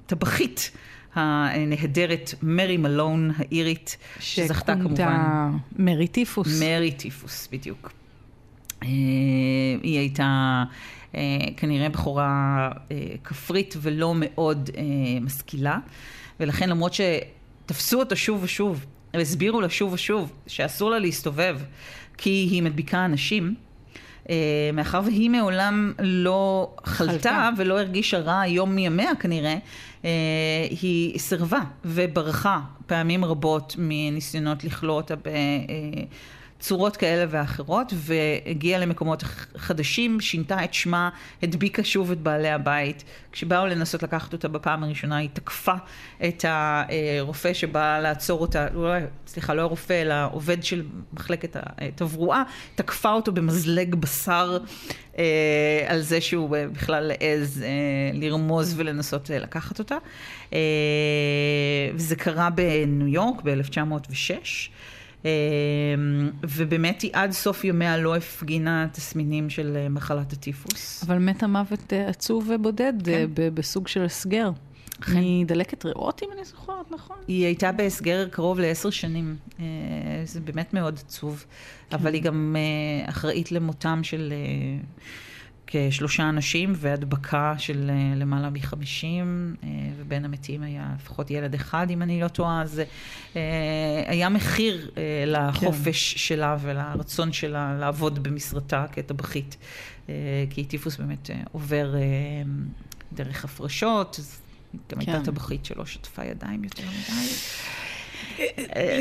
הטבחית. 0.06 0.71
הנהדרת 1.16 2.35
מרי 2.42 2.76
מלון 2.76 3.30
האירית, 3.37 3.97
שזכתה 4.21 4.75
כמובן. 4.75 5.50
מרי 5.76 6.09
טיפוס. 6.09 6.62
מרי 6.62 6.92
טיפוס, 6.92 7.49
בדיוק. 7.52 7.92
אה, 8.85 8.88
היא 9.83 9.99
הייתה 9.99 10.64
אה, 11.14 11.21
כנראה 11.56 11.88
בחורה 11.88 12.71
אה, 12.90 12.97
כפרית 13.25 13.75
ולא 13.80 14.12
מאוד 14.16 14.71
משכילה. 15.21 15.78
ולכן 16.40 16.70
למרות 16.70 16.92
שתפסו 16.94 17.98
אותה 17.98 18.16
שוב 18.16 18.42
ושוב, 18.42 18.84
והסבירו 19.14 19.60
לה 19.60 19.68
שוב 19.68 19.92
ושוב 19.92 20.32
שאסור 20.46 20.90
לה 20.90 20.98
להסתובב 20.98 21.58
כי 22.16 22.30
היא 22.30 22.62
מדביקה 22.62 23.04
אנשים, 23.04 23.54
אה, 24.30 24.70
מאחר 24.72 25.00
והיא 25.04 25.30
מעולם 25.30 25.92
לא 25.98 26.74
חלתה, 26.84 27.12
חלתה. 27.12 27.50
ולא 27.56 27.78
הרגישה 27.78 28.18
רע 28.18 28.46
יום 28.46 28.74
מימיה 28.74 29.14
כנראה, 29.20 29.56
אה, 30.04 30.10
היא 30.70 31.18
סירבה 31.18 31.60
וברחה 31.84 32.60
פעמים 32.86 33.24
רבות 33.24 33.74
מניסיונות 33.78 34.64
לכלוא 34.64 34.94
אותה 34.94 35.16
ב... 35.16 35.28
צורות 36.61 36.96
כאלה 36.96 37.26
ואחרות, 37.28 37.92
והגיעה 37.96 38.80
למקומות 38.80 39.23
חדשים, 39.56 40.20
שינתה 40.20 40.64
את 40.64 40.75
שמה, 40.75 41.11
הדביקה 41.42 41.84
שוב 41.84 42.11
את 42.11 42.18
בעלי 42.18 42.50
הבית. 42.50 43.04
כשבאו 43.32 43.66
לנסות 43.66 44.02
לקחת 44.02 44.32
אותה 44.32 44.49
בפעם 44.49 44.84
הראשונה, 44.84 45.16
היא 45.16 45.28
תקפה 45.32 45.75
את 46.25 46.44
הרופא 46.49 47.52
שבא 47.52 47.99
לעצור 48.00 48.40
אותה, 48.40 48.66
לא, 48.75 48.92
סליחה, 49.26 49.54
לא 49.54 49.62
הרופא, 49.62 50.02
אלא 50.02 50.14
עובד 50.32 50.62
של 50.64 50.82
מחלקת 51.12 51.56
התברואה, 51.56 52.42
תקפה 52.75 53.12
אותו 53.12 53.32
במזלג 53.32 53.94
בשר 53.94 54.58
אה, 55.18 55.84
על 55.87 56.00
זה 56.00 56.20
שהוא 56.20 56.56
בכלל 56.73 57.11
העז 57.11 57.62
אה, 57.62 58.18
לרמוז 58.18 58.75
ולנסות 58.76 59.30
אה, 59.30 59.38
לקחת 59.38 59.78
אותה. 59.78 59.96
וזה 61.94 62.16
קרה 62.16 62.50
בניו 62.50 63.08
יורק 63.08 63.42
ב-1906. 63.42 64.70
אמ, 65.24 65.30
ובאמת 66.42 67.02
היא 67.02 67.10
עד 67.12 67.30
סוף 67.30 67.64
ימיה 67.64 67.96
לא 67.96 68.16
הפגינה 68.16 68.86
תסמינים 68.92 69.50
של 69.50 69.76
אה, 69.76 69.88
מחלת 69.88 70.32
הטיפוס. 70.32 71.04
אבל 71.06 71.18
מתה 71.18 71.46
מוות 71.46 71.92
אה, 71.92 72.08
עצוב 72.08 72.50
ובודד 72.54 73.08
אה, 73.08 73.24
כן. 73.34 73.54
בסוג 73.54 73.88
של 73.88 74.02
הסגר. 74.02 74.50
מדלקת 75.08 75.84
ריאות, 75.84 76.22
אם 76.22 76.28
אני 76.32 76.44
זוכרת, 76.44 76.90
נכון? 76.90 77.16
היא 77.28 77.46
הייתה 77.46 77.72
בהסגר 77.72 78.28
קרוב 78.28 78.60
לעשר 78.60 78.90
שנים. 78.90 79.36
זה 80.24 80.40
באמת 80.40 80.74
מאוד 80.74 80.98
עצוב. 81.06 81.44
כן. 81.90 81.96
אבל 81.96 82.14
היא 82.14 82.22
גם 82.22 82.56
אחראית 83.06 83.52
למותם 83.52 84.00
של... 84.02 84.32
כשלושה 85.66 86.28
אנשים 86.28 86.73
והדבקה 86.76 87.54
של 87.59 87.90
אה, 87.90 88.16
למעלה 88.16 88.50
מחמישים, 88.50 89.56
אה, 89.62 89.68
ובין 89.99 90.25
המתים 90.25 90.62
היה 90.62 90.90
לפחות 90.97 91.30
ילד 91.30 91.54
אחד, 91.54 91.90
אם 91.90 92.02
אני 92.02 92.21
לא 92.21 92.28
טועה, 92.28 92.62
אז 92.62 92.83
אה, 93.37 93.42
היה 94.06 94.28
מחיר 94.28 94.90
לחופש 95.26 96.12
כן. 96.12 96.18
שלה 96.18 96.56
ולרצון 96.61 97.33
שלה 97.33 97.76
לעבוד 97.80 98.23
במשרתה 98.23 98.85
כטבחית, 98.92 99.56
כי 100.50 100.64
טיפוס 100.64 100.97
באמת 100.97 101.30
עובר 101.52 101.94
דרך 103.12 103.44
הפרשות, 103.44 104.21
גם 104.75 105.00
כן. 105.00 105.12
הייתה 105.12 105.25
טבחית 105.25 105.64
שלא 105.64 105.87
שטפה 105.87 106.25
ידיים 106.25 106.64
יותר 106.64 106.83
מדי. 106.83 107.26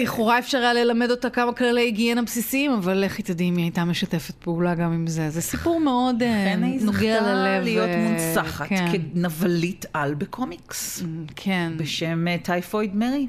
לכאורה 0.02 0.40
אפשר 0.40 0.58
היה 0.58 0.74
ללמד 0.74 1.12
אותה 1.12 1.30
כמה 1.30 1.54
כללי 1.54 1.82
היגיינה 1.82 2.22
בסיסיים, 2.22 2.72
אבל 2.72 2.98
לכי 3.06 3.24
תדעי 3.24 3.50
אם 3.50 3.58
היא 3.58 3.66
הייתה 3.66 3.86
משתפת 3.86 4.36
פעולה 4.36 4.76
גם 4.76 4.94
עם 4.94 5.08
זה. 5.08 5.30
זה 5.30 5.42
סיפור 5.42 5.80
מאוד 5.80 6.24
אה, 6.24 6.56
נוגע 6.56 6.62
ללב. 6.62 6.62
לכן 6.62 6.64
היא 6.64 6.80
זכתה 6.80 7.60
להיות 7.64 7.90
מונצחת 7.98 8.68
כן. 8.68 8.86
כנבלית 8.92 9.86
על 9.94 10.14
בקומיקס. 10.14 11.02
Mm, 11.02 11.34
כן. 11.36 11.74
בשם 11.78 12.26
טייפויד 12.44 12.90
אה, 12.90 12.96
מרי. 12.96 13.28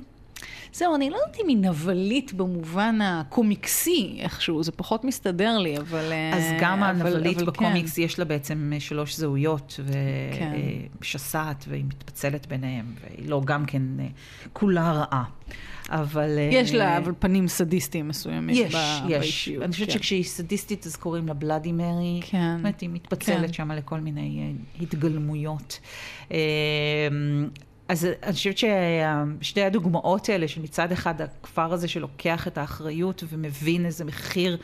זהו, 0.74 0.94
אני 0.94 1.10
לא 1.10 1.16
יודעת 1.16 1.36
אם 1.44 1.48
היא 1.48 1.56
נבלית 1.56 2.32
במובן 2.32 2.98
הקומיקסי 3.02 4.16
איכשהו, 4.20 4.62
זה 4.62 4.72
פחות 4.72 5.04
מסתדר 5.04 5.58
לי, 5.58 5.78
אבל... 5.78 6.12
אז 6.34 6.44
גם 6.60 6.82
אבל, 6.82 7.06
הנבלית 7.06 7.36
אבל 7.36 7.46
בקומיקס 7.46 7.96
כן. 7.96 8.02
יש 8.02 8.18
לה 8.18 8.24
בעצם 8.24 8.72
שלוש 8.78 9.16
זהויות, 9.16 9.80
ושסעת, 11.00 11.64
כן. 11.64 11.70
והיא 11.70 11.84
מתפצלת 11.84 12.46
ביניהם, 12.46 12.94
והיא 13.00 13.28
לא 13.28 13.42
גם 13.44 13.64
כן 13.64 13.82
כולה 14.52 14.92
רעה. 14.92 15.24
אבל... 15.90 16.38
יש 16.50 16.74
לה 16.74 16.92
אה, 16.92 16.98
אבל 16.98 17.12
פנים 17.18 17.48
סדיסטיים 17.48 18.08
מסוימים 18.08 18.66
יש, 18.66 18.74
ב- 18.74 18.78
יש. 19.08 19.20
באישיות. 19.20 19.64
אני 19.64 19.72
חושבת 19.72 19.88
כן. 19.88 19.94
שכשהיא 19.94 20.24
סדיסטית 20.24 20.86
אז 20.86 20.96
קוראים 20.96 21.28
לה 21.28 21.34
בלאדי 21.34 21.72
מרי. 21.72 22.20
כן. 22.22 22.52
זאת 22.52 22.58
אומרת, 22.58 22.80
היא 22.80 22.90
מתפצלת 22.92 23.46
כן. 23.46 23.52
שם 23.52 23.70
לכל 23.70 24.00
מיני 24.00 24.54
התגלמויות. 24.80 25.80
אז 27.88 28.08
אני 28.22 28.32
חושבת 28.32 28.58
ששתי 28.58 29.62
הדוגמאות 29.62 30.28
האלה, 30.28 30.48
שמצד 30.48 30.92
אחד 30.92 31.20
הכפר 31.20 31.72
הזה 31.72 31.88
שלוקח 31.88 32.48
את 32.48 32.58
האחריות 32.58 33.24
ומבין 33.28 33.86
איזה 33.86 34.04
מחיר 34.04 34.56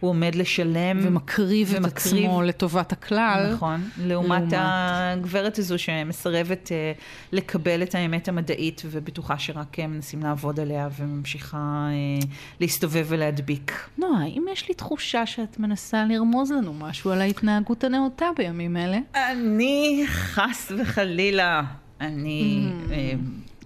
הוא 0.00 0.10
עומד 0.10 0.34
לשלם. 0.34 0.98
ומקריב, 1.02 1.68
ומקריב 1.70 1.86
את 1.86 1.92
עצמו 1.96 2.42
לטובת 2.42 2.92
הכלל. 2.92 3.50
נכון. 3.54 3.88
לעומת, 3.98 4.30
לעומת 4.30 4.52
הגברת 4.56 5.58
הזו 5.58 5.78
שמסרבת 5.78 6.68
uh, 6.68 7.00
לקבל 7.32 7.82
את 7.82 7.94
האמת 7.94 8.28
המדעית 8.28 8.82
ובטוחה 8.86 9.38
שרק 9.38 9.78
הם 9.78 9.94
מנסים 9.94 10.22
לעבוד 10.22 10.60
עליה 10.60 10.88
וממשיכה 10.98 11.88
uh, 12.22 12.26
להסתובב 12.60 13.06
ולהדביק. 13.08 13.72
נועה, 13.98 14.22
האם 14.22 14.44
יש 14.52 14.68
לי 14.68 14.74
תחושה 14.74 15.26
שאת 15.26 15.58
מנסה 15.58 16.04
לרמוז 16.08 16.52
לנו 16.52 16.72
משהו 16.72 17.10
על 17.10 17.20
ההתנהגות 17.20 17.84
הנאותה 17.84 18.26
בימים 18.36 18.76
אלה? 18.76 18.98
אני 19.14 20.04
חס 20.06 20.72
וחלילה. 20.78 21.62
אני 22.00 22.68
mm. 22.68 22.92
אה, 22.92 23.12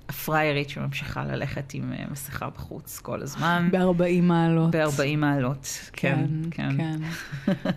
הפריירית 0.09 0.71
שממשיכה 0.71 1.25
ללכת 1.25 1.75
עם 1.75 1.93
אה, 1.93 2.05
מסכה 2.11 2.49
בחוץ 2.51 2.99
כל 2.99 3.23
הזמן. 3.23 3.69
ב-40 3.73 4.23
מעלות. 4.23 4.71
ב-40 4.75 5.17
מעלות, 5.17 5.91
כן, 5.93 6.27
כן. 6.51 6.77
כן. 6.77 6.99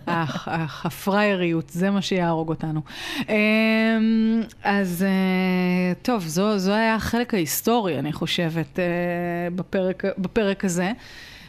אך, 0.06 0.48
אך, 0.48 0.86
הפרייריות, 0.86 1.68
זה 1.70 1.90
מה 1.90 2.02
שיהרוג 2.02 2.48
אותנו. 2.48 2.80
אמ, 3.28 4.42
אז 4.62 5.02
אה, 5.02 5.94
טוב, 6.02 6.22
זו, 6.26 6.58
זו 6.58 6.72
היה 6.72 6.94
החלק 6.94 7.34
ההיסטורי, 7.34 7.98
אני 7.98 8.12
חושבת, 8.12 8.78
בפרק, 9.54 10.04
בפרק 10.18 10.64
הזה. 10.64 10.92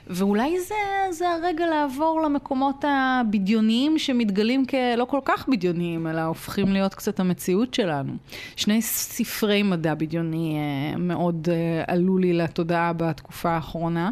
ואולי 0.07 0.59
זה, 0.59 0.75
זה 1.11 1.29
הרגע 1.29 1.67
לעבור 1.67 2.21
למקומות 2.21 2.85
הבדיוניים 2.87 3.99
שמתגלים 3.99 4.65
כלא 4.65 5.05
כל 5.05 5.19
כך 5.25 5.47
בדיוניים, 5.49 6.07
אלא 6.07 6.21
הופכים 6.21 6.73
להיות 6.73 6.93
קצת 6.93 7.19
המציאות 7.19 7.73
שלנו. 7.73 8.13
שני 8.55 8.81
ספרי 8.81 9.63
מדע 9.63 9.93
בדיוני 9.93 10.57
אה, 10.57 10.97
מאוד 10.97 11.47
אה, 11.51 11.83
עלו 11.87 12.17
לי 12.17 12.33
לתודעה 12.33 12.93
בתקופה 12.93 13.49
האחרונה. 13.49 14.11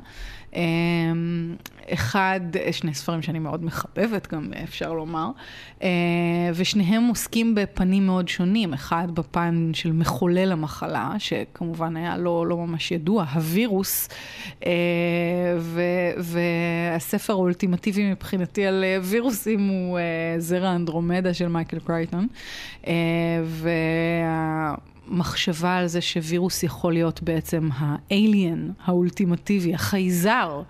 אחד, 1.93 2.39
שני 2.71 2.93
ספרים 2.93 3.21
שאני 3.21 3.39
מאוד 3.39 3.65
מחבבת 3.65 4.33
גם, 4.33 4.51
אפשר 4.63 4.93
לומר, 4.93 5.29
ושניהם 6.55 7.07
עוסקים 7.07 7.55
בפנים 7.55 8.05
מאוד 8.05 8.27
שונים. 8.27 8.74
אחד 8.74 9.07
בפן 9.13 9.71
של 9.74 9.91
מחולל 9.91 10.51
המחלה, 10.51 11.12
שכמובן 11.17 11.98
היה 11.98 12.17
לא, 12.17 12.48
לא 12.48 12.57
ממש 12.57 12.91
ידוע, 12.91 13.24
הווירוס, 13.24 14.10
ו, 15.60 15.80
והספר 16.17 17.33
האולטימטיבי 17.33 18.11
מבחינתי 18.11 18.65
על 18.65 18.83
וירוסים 19.01 19.67
הוא 19.67 20.00
זרע 20.38 20.75
אנדרומדה 20.75 21.33
של 21.33 21.47
מייקל 21.47 21.79
קרייטון. 21.79 22.27
וה... 23.43 24.75
מחשבה 25.11 25.77
על 25.77 25.88
זה 25.88 26.01
שווירוס 26.01 26.63
יכול 26.63 26.93
להיות 26.93 27.23
בעצם 27.23 27.69
האליאן 27.73 28.69
האולטימטיבי, 28.85 29.73
החייזר, 29.73 30.61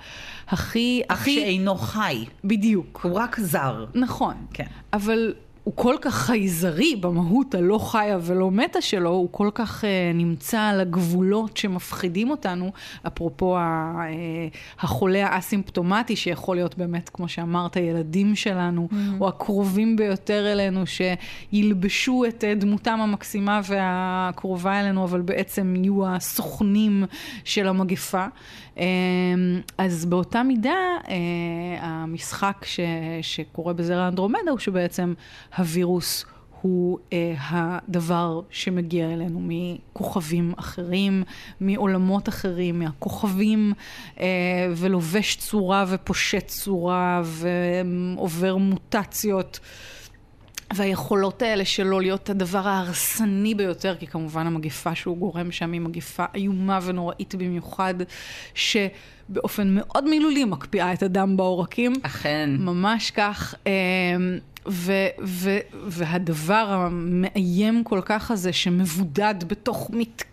הכי... 0.47 1.01
אך 1.07 1.21
הכי... 1.21 1.35
שאינו 1.35 1.75
חי. 1.75 2.25
בדיוק. 2.43 2.99
הוא 3.03 3.13
רק 3.13 3.39
זר. 3.39 3.85
נכון. 3.95 4.35
כן. 4.53 4.65
אבל 4.93 5.33
הוא 5.63 5.73
כל 5.75 5.95
כך 6.01 6.15
חייזרי 6.15 6.95
במהות 6.95 7.55
הלא 7.55 7.77
חיה 7.77 8.17
ולא 8.21 8.51
מתה 8.51 8.81
שלו, 8.81 9.09
הוא 9.09 9.27
כל 9.31 9.49
כך 9.53 9.83
uh, 9.83 9.87
נמצא 10.13 10.59
על 10.59 10.81
הגבולות 10.81 11.57
שמפחידים 11.57 12.29
אותנו, 12.29 12.71
אפרופו 13.07 13.57
ה, 13.57 13.93
uh, 13.95 14.57
החולה 14.79 15.27
האסימפטומטי, 15.27 16.15
שיכול 16.15 16.55
להיות 16.55 16.77
באמת, 16.77 17.09
כמו 17.09 17.27
שאמרת, 17.27 17.75
ילדים 17.75 18.35
שלנו, 18.35 18.87
mm-hmm. 18.91 18.95
או 19.21 19.27
הקרובים 19.27 19.95
ביותר 19.95 20.51
אלינו, 20.51 20.83
שילבשו 20.85 22.25
את 22.27 22.43
uh, 22.43 22.59
דמותם 22.59 22.99
המקסימה 23.01 23.61
והקרובה 23.63 24.79
אלינו, 24.79 25.03
אבל 25.03 25.21
בעצם 25.21 25.75
יהיו 25.75 26.07
הסוכנים 26.07 27.03
של 27.43 27.67
המגפה. 27.67 28.25
אמ, 28.77 29.61
אז 29.77 30.05
באותה 30.05 30.43
מידה, 30.43 30.69
אה, 31.09 31.15
המשחק 31.81 32.65
ש, 32.65 32.79
שקורה 33.21 33.73
בזרע 33.73 34.07
אנדרומדה 34.07 34.51
הוא 34.51 34.59
שבעצם 34.59 35.13
הווירוס 35.57 36.25
הוא 36.61 36.99
אה, 37.13 37.33
הדבר 37.39 38.41
שמגיע 38.49 39.13
אלינו 39.13 39.39
מכוכבים 39.43 40.53
אחרים, 40.57 41.23
מעולמות 41.59 42.29
אחרים, 42.29 42.79
מהכוכבים, 42.79 43.73
אה, 44.19 44.25
ולובש 44.75 45.35
צורה 45.35 45.85
ופושט 45.87 46.47
צורה 46.47 47.21
ועובר 47.23 48.57
מוטציות. 48.57 49.59
והיכולות 50.75 51.41
האלה 51.41 51.65
שלו 51.65 51.99
להיות 51.99 52.29
הדבר 52.29 52.67
ההרסני 52.67 53.55
ביותר, 53.55 53.95
כי 53.95 54.07
כמובן 54.07 54.47
המגפה 54.47 54.95
שהוא 54.95 55.17
גורם 55.17 55.51
שם 55.51 55.71
היא 55.71 55.81
מגפה 55.81 56.25
איומה 56.35 56.79
ונוראית 56.83 57.35
במיוחד, 57.35 57.93
שבאופן 58.55 59.75
מאוד 59.75 60.09
מילולי 60.09 60.45
מקפיאה 60.45 60.93
את 60.93 61.03
הדם 61.03 61.37
בעורקים. 61.37 61.93
אכן. 62.03 62.49
ממש 62.59 63.11
כך. 63.11 63.55
אמ, 63.65 63.71
ו- 64.67 65.07
ו- 65.23 65.59
והדבר 65.87 66.65
המאיים 66.69 67.83
כל 67.83 68.01
כך 68.05 68.31
הזה 68.31 68.53
שמבודד 68.53 69.35
בתוך 69.47 69.89
מתקן 69.93 70.30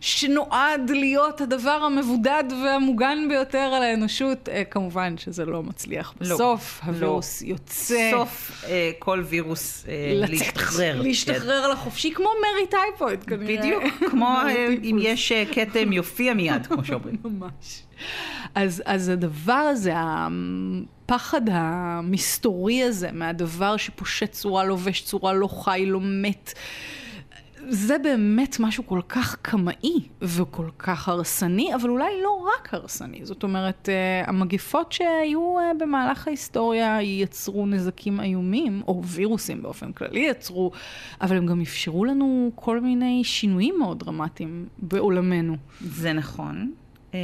שנועד 0.00 0.90
להיות 0.90 1.40
הדבר 1.40 1.70
המבודד 1.70 2.44
והמוגן 2.64 3.18
ביותר 3.28 3.58
על 3.58 3.82
האנושות, 3.82 4.48
אה, 4.48 4.64
כמובן 4.64 5.18
שזה 5.18 5.44
לא 5.44 5.62
מצליח 5.62 6.14
לא, 6.20 6.34
בסוף, 6.34 6.80
לא, 6.82 6.92
הווירוס 6.92 7.42
לא. 7.42 7.48
יוצא. 7.48 8.10
סוף 8.10 8.64
אה, 8.68 8.90
כל 8.98 9.24
וירוס 9.28 9.84
אה, 9.88 10.12
לצאת, 10.14 10.30
להשתחרר. 10.30 11.02
להשתחרר 11.02 11.62
כן. 11.64 11.70
לחופשי, 11.70 12.10
כמו 12.14 12.28
מרי 12.28 12.66
טייפויד 12.66 13.24
כנראה. 13.24 13.58
בדיוק, 13.58 13.84
כמו 14.10 14.26
אה, 14.26 14.66
אם 14.82 14.98
יש 15.00 15.32
אה, 15.32 15.44
כתם 15.52 15.92
יופיע 16.00 16.34
מיד, 16.34 16.66
כמו 16.66 16.84
שאומרים. 16.84 17.16
ממש. 17.24 17.82
אז, 18.54 18.82
אז 18.86 19.08
הדבר 19.08 19.52
הזה, 19.52 19.92
הפחד 19.96 21.42
המסתורי 21.50 22.82
הזה 22.82 23.12
מהדבר 23.12 23.76
שפושט 23.76 24.32
צורה, 24.32 24.64
לובש 24.64 25.02
צורה, 25.02 25.32
לא 25.32 25.46
חי, 25.46 25.84
לא 25.86 26.00
מת, 26.02 26.54
זה 27.68 27.98
באמת 27.98 28.56
משהו 28.60 28.86
כל 28.86 29.00
כך 29.08 29.36
קמאי 29.42 30.00
וכל 30.22 30.68
כך 30.78 31.08
הרסני, 31.08 31.74
אבל 31.74 31.90
אולי 31.90 32.22
לא 32.22 32.48
רק 32.56 32.74
הרסני. 32.74 33.20
זאת 33.22 33.42
אומרת, 33.42 33.88
uh, 33.88 34.28
המגפות 34.28 34.92
שהיו 34.92 35.56
uh, 35.58 35.78
במהלך 35.78 36.28
ההיסטוריה 36.28 37.02
יצרו 37.02 37.66
נזקים 37.66 38.20
איומים, 38.20 38.82
או 38.88 39.02
וירוסים 39.04 39.62
באופן 39.62 39.92
כללי 39.92 40.20
יצרו, 40.20 40.70
אבל 41.20 41.36
הם 41.36 41.46
גם 41.46 41.60
אפשרו 41.60 42.04
לנו 42.04 42.50
כל 42.54 42.80
מיני 42.80 43.24
שינויים 43.24 43.74
מאוד 43.78 43.98
דרמטיים 43.98 44.66
בעולמנו. 44.78 45.56
זה 45.80 46.12
נכון. 46.12 46.72
אה, 47.14 47.20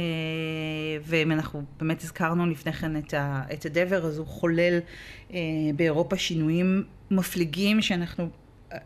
ואם 1.03 1.31
אנחנו 1.31 1.63
באמת 1.79 2.01
הזכרנו 2.01 2.45
לפני 2.45 2.73
כן 2.73 2.97
את, 2.97 3.13
ה, 3.13 3.41
את 3.53 3.65
הדבר, 3.65 4.05
אז 4.05 4.17
הוא 4.17 4.27
חולל 4.27 4.79
אה, 5.33 5.39
באירופה 5.75 6.17
שינויים 6.17 6.83
מפליגים 7.11 7.81
שאנחנו 7.81 8.23
אה, 8.23 8.29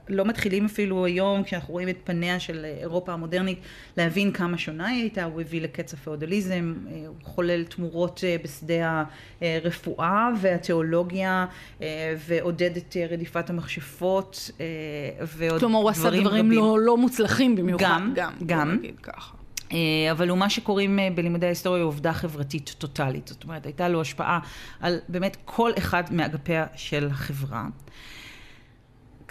לא 0.10 0.26
מתחילים 0.26 0.66
אפילו 0.66 1.06
היום, 1.06 1.44
כשאנחנו 1.44 1.74
רואים 1.74 1.90
את 1.90 1.98
פניה 2.04 2.40
של 2.40 2.66
אירופה 2.66 3.14
המודרנית, 3.14 3.60
להבין 3.98 4.32
כמה 4.32 4.58
שונה 4.58 4.88
היא 4.88 5.02
הייתה. 5.02 5.24
הוא 5.24 5.42
הביא 5.42 5.62
לקץ 5.62 5.94
הפאודליזם, 5.94 6.74
הוא 7.08 7.16
חולל 7.24 7.64
תמורות 7.64 8.24
בשדה 8.44 9.04
הרפואה 9.42 10.30
והתיאולוגיה, 10.42 11.46
ועודד 12.28 12.78
את 12.78 12.98
רדיפת 13.10 13.50
המכשפות, 13.50 14.52
ועוד 15.22 15.40
דברים 15.40 15.60
כלומר, 15.60 15.80
הוא 15.80 15.90
עשה 15.90 16.10
דברים 16.22 16.52
לא, 16.52 16.80
לא 16.80 16.98
מוצלחים 16.98 17.56
במיוחד. 17.56 17.84
גם, 17.86 18.14
גם. 18.16 18.34
גם. 18.46 18.78
ככה. 19.04 19.42
אה, 19.74 20.12
אבל 20.12 20.30
הוא 20.30 20.38
מה 20.38 20.50
שקוראים 20.50 21.00
אה, 21.00 21.08
בלימודי 21.16 21.46
ההיסטוריה 21.46 21.84
עובדה 21.84 22.14
חברתית 22.14 22.76
טוטאלית. 22.78 23.28
זאת 23.28 23.44
אומרת, 23.44 23.66
הייתה 23.66 23.90
לו 23.90 24.02
השפעה 24.02 24.40
על 24.80 25.00
באמת 25.10 25.38
כל 25.46 25.72
אחד 25.78 26.04
מאגפיה 26.12 26.66
של 26.76 27.08
החברה. 27.12 27.68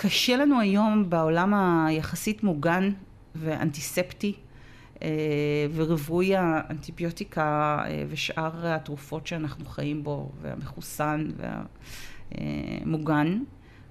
קשה 0.02 0.36
לנו 0.36 0.60
היום 0.60 1.10
בעולם 1.10 1.54
היחסית 1.54 2.42
מוגן 2.42 2.90
ואנטיספטי 3.34 4.34
אה, 5.02 5.08
ורווי 5.74 6.36
האנטיביוטיקה 6.36 7.82
ושאר 8.08 8.66
התרופות 8.66 9.26
שאנחנו 9.26 9.64
חיים 9.64 10.04
בו, 10.04 10.32
והמחוסן 10.42 11.28
והמוגן, 12.36 13.42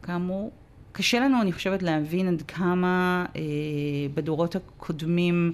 כאמור, 0.04 0.52
קשה 0.92 1.20
לנו, 1.20 1.42
אני 1.42 1.52
חושבת, 1.52 1.84
להבין 1.84 2.28
עד 2.28 2.42
כמה 2.42 3.26
בדורות 4.14 4.56
הקודמים 4.56 5.54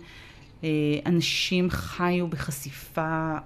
אה, 0.63 0.69
אנשים 1.05 1.69
חיו 1.69 2.27
בחשיפה 2.27 3.01
אה, 3.01 3.37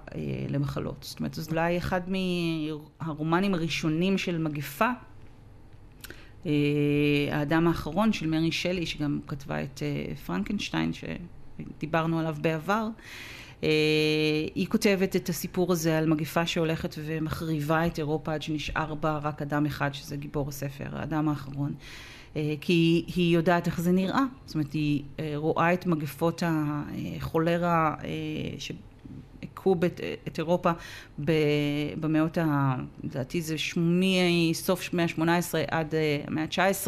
למחלות. 0.48 0.96
זאת 1.00 1.18
אומרת, 1.18 1.34
זה 1.34 1.50
אולי 1.50 1.78
אחד 1.78 2.00
מהרומנים 2.08 3.54
הראשונים 3.54 4.18
של 4.18 4.38
מגפה. 4.38 4.90
אה, 6.46 6.52
האדם 7.30 7.68
האחרון 7.68 8.12
של 8.12 8.26
מרי 8.26 8.52
שלי, 8.52 8.86
שגם 8.86 9.20
כתבה 9.26 9.62
את 9.62 9.82
פרנקנשטיין, 10.26 10.92
שדיברנו 10.92 12.18
עליו 12.18 12.36
בעבר. 12.40 12.88
היא 14.54 14.66
כותבת 14.68 15.16
את 15.16 15.28
הסיפור 15.28 15.72
הזה 15.72 15.98
על 15.98 16.06
מגפה 16.06 16.46
שהולכת 16.46 16.94
ומחריבה 16.98 17.86
את 17.86 17.98
אירופה 17.98 18.34
עד 18.34 18.42
שנשאר 18.42 18.94
בה 18.94 19.18
רק 19.22 19.42
אדם 19.42 19.66
אחד, 19.66 19.94
שזה 19.94 20.16
גיבור 20.16 20.48
הספר, 20.48 20.88
האדם 20.92 21.28
האחרון. 21.28 21.74
אה, 22.36 22.54
כי 22.60 23.04
היא 23.14 23.34
יודעת 23.34 23.66
איך 23.66 23.80
זה 23.80 23.92
נראה. 23.92 24.24
זאת 24.46 24.54
אומרת, 24.54 24.72
היא 24.72 25.02
אה, 25.20 25.32
רואה 25.36 25.72
את 25.72 25.86
מגפות 25.86 26.42
החולרה 26.46 27.94
אה, 29.60 29.72
שהכו 29.76 29.76
את 30.28 30.38
אירופה 30.38 30.70
במאות 32.00 32.38
ה... 32.38 32.76
לדעתי 33.04 33.40
זה 33.40 33.56
מסוף 33.76 34.90
המאה 34.92 35.04
ה-18 35.04 35.54
עד 35.70 35.94
המאה 36.26 36.44
ה-19 36.44 36.86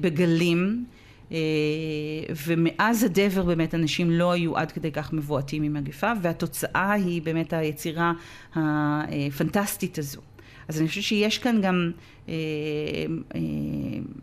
בגלים. 0.00 0.84
ומאז 2.46 3.04
הדבר 3.04 3.42
באמת 3.42 3.74
אנשים 3.74 4.10
לא 4.10 4.32
היו 4.32 4.56
עד 4.56 4.72
כדי 4.72 4.92
כך 4.92 5.12
מבועטים 5.12 5.62
ממגפה, 5.62 6.12
והתוצאה 6.22 6.92
היא 6.92 7.22
באמת 7.22 7.52
היצירה 7.52 8.12
הפנטסטית 8.54 9.98
הזו. 9.98 10.20
אז 10.68 10.80
אני 10.80 10.88
חושבת 10.88 11.04
שיש 11.04 11.38
כאן 11.38 11.60
גם 11.60 11.90
אה, 12.28 12.34
אה, 13.34 13.40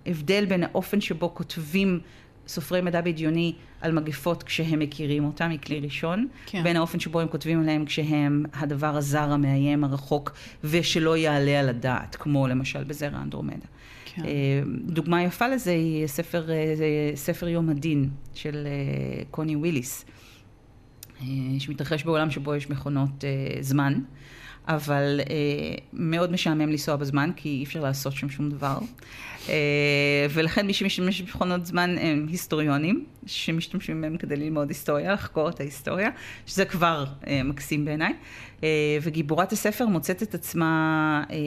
הבדל 0.06 0.45
בין 0.45 0.63
האופן 0.63 1.01
שבו 1.01 1.34
כותבים 1.34 1.99
סופרי 2.47 2.81
מדע 2.81 3.01
בדיוני 3.01 3.53
על 3.81 3.91
מגפות 3.91 4.43
כשהם 4.43 4.79
מכירים 4.79 5.25
אותם 5.25 5.49
מכלי 5.49 5.79
ראשון, 5.79 6.27
כן. 6.45 6.63
בין 6.63 6.75
האופן 6.75 6.99
שבו 6.99 7.19
הם 7.19 7.27
כותבים 7.27 7.62
עליהם 7.62 7.86
כשהם 7.86 8.45
הדבר 8.53 8.95
הזר 8.95 9.31
המאיים 9.31 9.84
הרחוק 9.84 10.31
ושלא 10.63 11.17
יעלה 11.17 11.60
על 11.60 11.69
הדעת, 11.69 12.15
כמו 12.15 12.47
למשל 12.47 12.84
בזרע 12.84 13.21
אנדרומדה. 13.21 13.65
כן. 14.05 14.25
אה, 14.25 14.62
דוגמה 14.86 15.23
יפה 15.23 15.47
לזה 15.47 15.71
היא 15.71 16.08
ספר, 16.08 16.51
אה, 16.51 16.55
ספר 17.15 17.47
יום 17.47 17.69
הדין 17.69 18.10
של 18.34 18.67
אה, 18.67 19.23
קוני 19.31 19.55
וויליס, 19.55 20.05
שמתרחש 21.60 22.03
בעולם 22.03 22.31
שבו 22.31 22.55
יש 22.55 22.69
מכונות 22.69 23.23
זמן. 23.62 23.99
אבל 24.67 25.19
אה, 25.30 25.36
מאוד 25.93 26.32
משעמם 26.32 26.69
לנסוע 26.69 26.95
בזמן, 26.95 27.32
כי 27.36 27.49
אי 27.49 27.63
אפשר 27.63 27.82
לעשות 27.84 28.13
שם 28.13 28.30
שום 28.30 28.49
דבר. 28.49 28.78
אה, 29.49 30.25
ולכן 30.30 30.67
מי 30.67 30.73
שמשתמש 30.73 31.21
במכונות 31.21 31.65
זמן 31.65 31.95
הם 31.99 32.25
היסטוריונים, 32.30 33.06
שמשתמשים 33.25 34.01
בהם 34.01 34.17
כדי 34.17 34.36
ללמוד 34.36 34.67
היסטוריה, 34.67 35.13
לחקור 35.13 35.49
את 35.49 35.60
ההיסטוריה, 35.60 36.10
שזה 36.45 36.65
כבר 36.65 37.06
אה, 37.28 37.43
מקסים 37.43 37.86
בעיניי. 37.86 38.13
אה, 38.63 38.97
וגיבורת 39.01 39.51
הספר 39.51 39.86
מוצאת 39.86 40.23
את 40.23 40.36
עצמה 40.36 41.23
אה, 41.32 41.38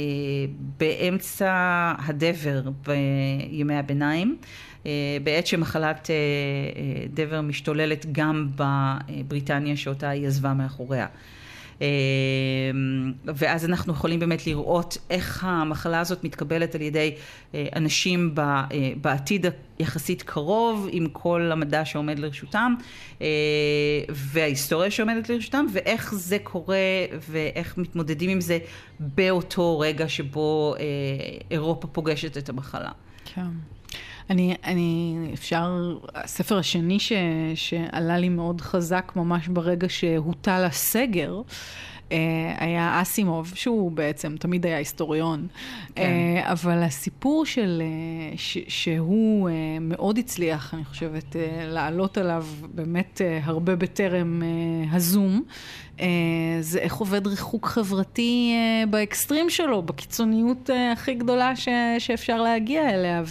באמצע 0.78 1.52
הדבר 1.98 2.62
בימי 2.86 3.74
הביניים. 3.74 4.36
אה, 4.86 5.16
בעת 5.22 5.46
שמחלת 5.46 6.10
דבר 7.14 7.40
משתוללת 7.40 8.06
גם 8.12 8.48
בבריטניה 8.56 9.76
שאותה 9.76 10.08
היא 10.08 10.26
עזבה 10.26 10.54
מאחוריה. 10.54 11.06
ואז 13.24 13.64
אנחנו 13.64 13.92
יכולים 13.92 14.20
באמת 14.20 14.46
לראות 14.46 14.98
איך 15.10 15.44
המחלה 15.44 16.00
הזאת 16.00 16.24
מתקבלת 16.24 16.74
על 16.74 16.82
ידי 16.82 17.14
אנשים 17.54 18.34
בעתיד 19.00 19.46
יחסית 19.78 20.22
קרוב 20.22 20.88
עם 20.90 21.06
כל 21.12 21.50
המדע 21.52 21.84
שעומד 21.84 22.18
לרשותם 22.18 22.74
וההיסטוריה 24.10 24.90
שעומדת 24.90 25.28
לרשותם 25.28 25.66
ואיך 25.72 26.14
זה 26.14 26.38
קורה 26.42 26.76
ואיך 27.28 27.78
מתמודדים 27.78 28.30
עם 28.30 28.40
זה 28.40 28.58
באותו 29.00 29.78
רגע 29.78 30.08
שבו 30.08 30.74
אירופה 31.50 31.86
פוגשת 31.86 32.38
את 32.38 32.48
המחלה. 32.48 32.90
כן. 33.24 33.46
אני, 34.30 34.54
אני, 34.64 35.16
אפשר, 35.34 35.96
הספר 36.14 36.58
השני 36.58 36.98
ש, 36.98 37.12
שעלה 37.54 38.18
לי 38.18 38.28
מאוד 38.28 38.60
חזק 38.60 39.12
ממש 39.16 39.48
ברגע 39.48 39.88
שהוטל 39.88 40.64
הסגר, 40.66 41.42
אה, 42.12 42.54
היה 42.58 43.02
אסימוב, 43.02 43.52
שהוא 43.54 43.90
בעצם 43.90 44.36
תמיד 44.38 44.66
היה 44.66 44.76
היסטוריון, 44.76 45.46
כן. 45.94 46.02
אה, 46.02 46.52
אבל 46.52 46.82
הסיפור 46.82 47.46
של, 47.46 47.82
אה, 47.84 48.36
ש, 48.36 48.58
שהוא 48.68 49.50
מאוד 49.80 50.18
הצליח, 50.18 50.74
אני 50.74 50.84
חושבת, 50.84 51.36
לעלות 51.66 52.18
עליו 52.18 52.46
באמת 52.74 53.20
הרבה 53.42 53.76
בטרם 53.76 54.42
הזום, 54.90 55.42
זה 56.60 56.78
איך 56.78 56.94
עובד 56.94 57.26
ריחוק 57.26 57.66
חברתי 57.66 58.54
באקסטרים 58.90 59.50
שלו, 59.50 59.82
בקיצוניות 59.82 60.70
הכי 60.92 61.14
גדולה 61.14 61.56
ש, 61.56 61.68
שאפשר 61.98 62.42
להגיע 62.42 62.90
אליה, 62.90 63.22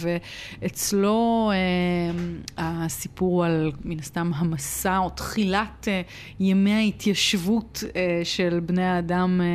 ואצלו 0.62 1.52
הסיפור 2.58 3.44
על 3.44 3.72
מן 3.84 3.98
הסתם 3.98 4.30
המסע 4.34 4.98
או 4.98 5.10
תחילת 5.10 5.88
ימי 6.40 6.72
ההתיישבות 6.72 7.84
של 8.24 8.60
בני 8.66 8.84
האדם 8.84 9.40
אה, 9.40 9.46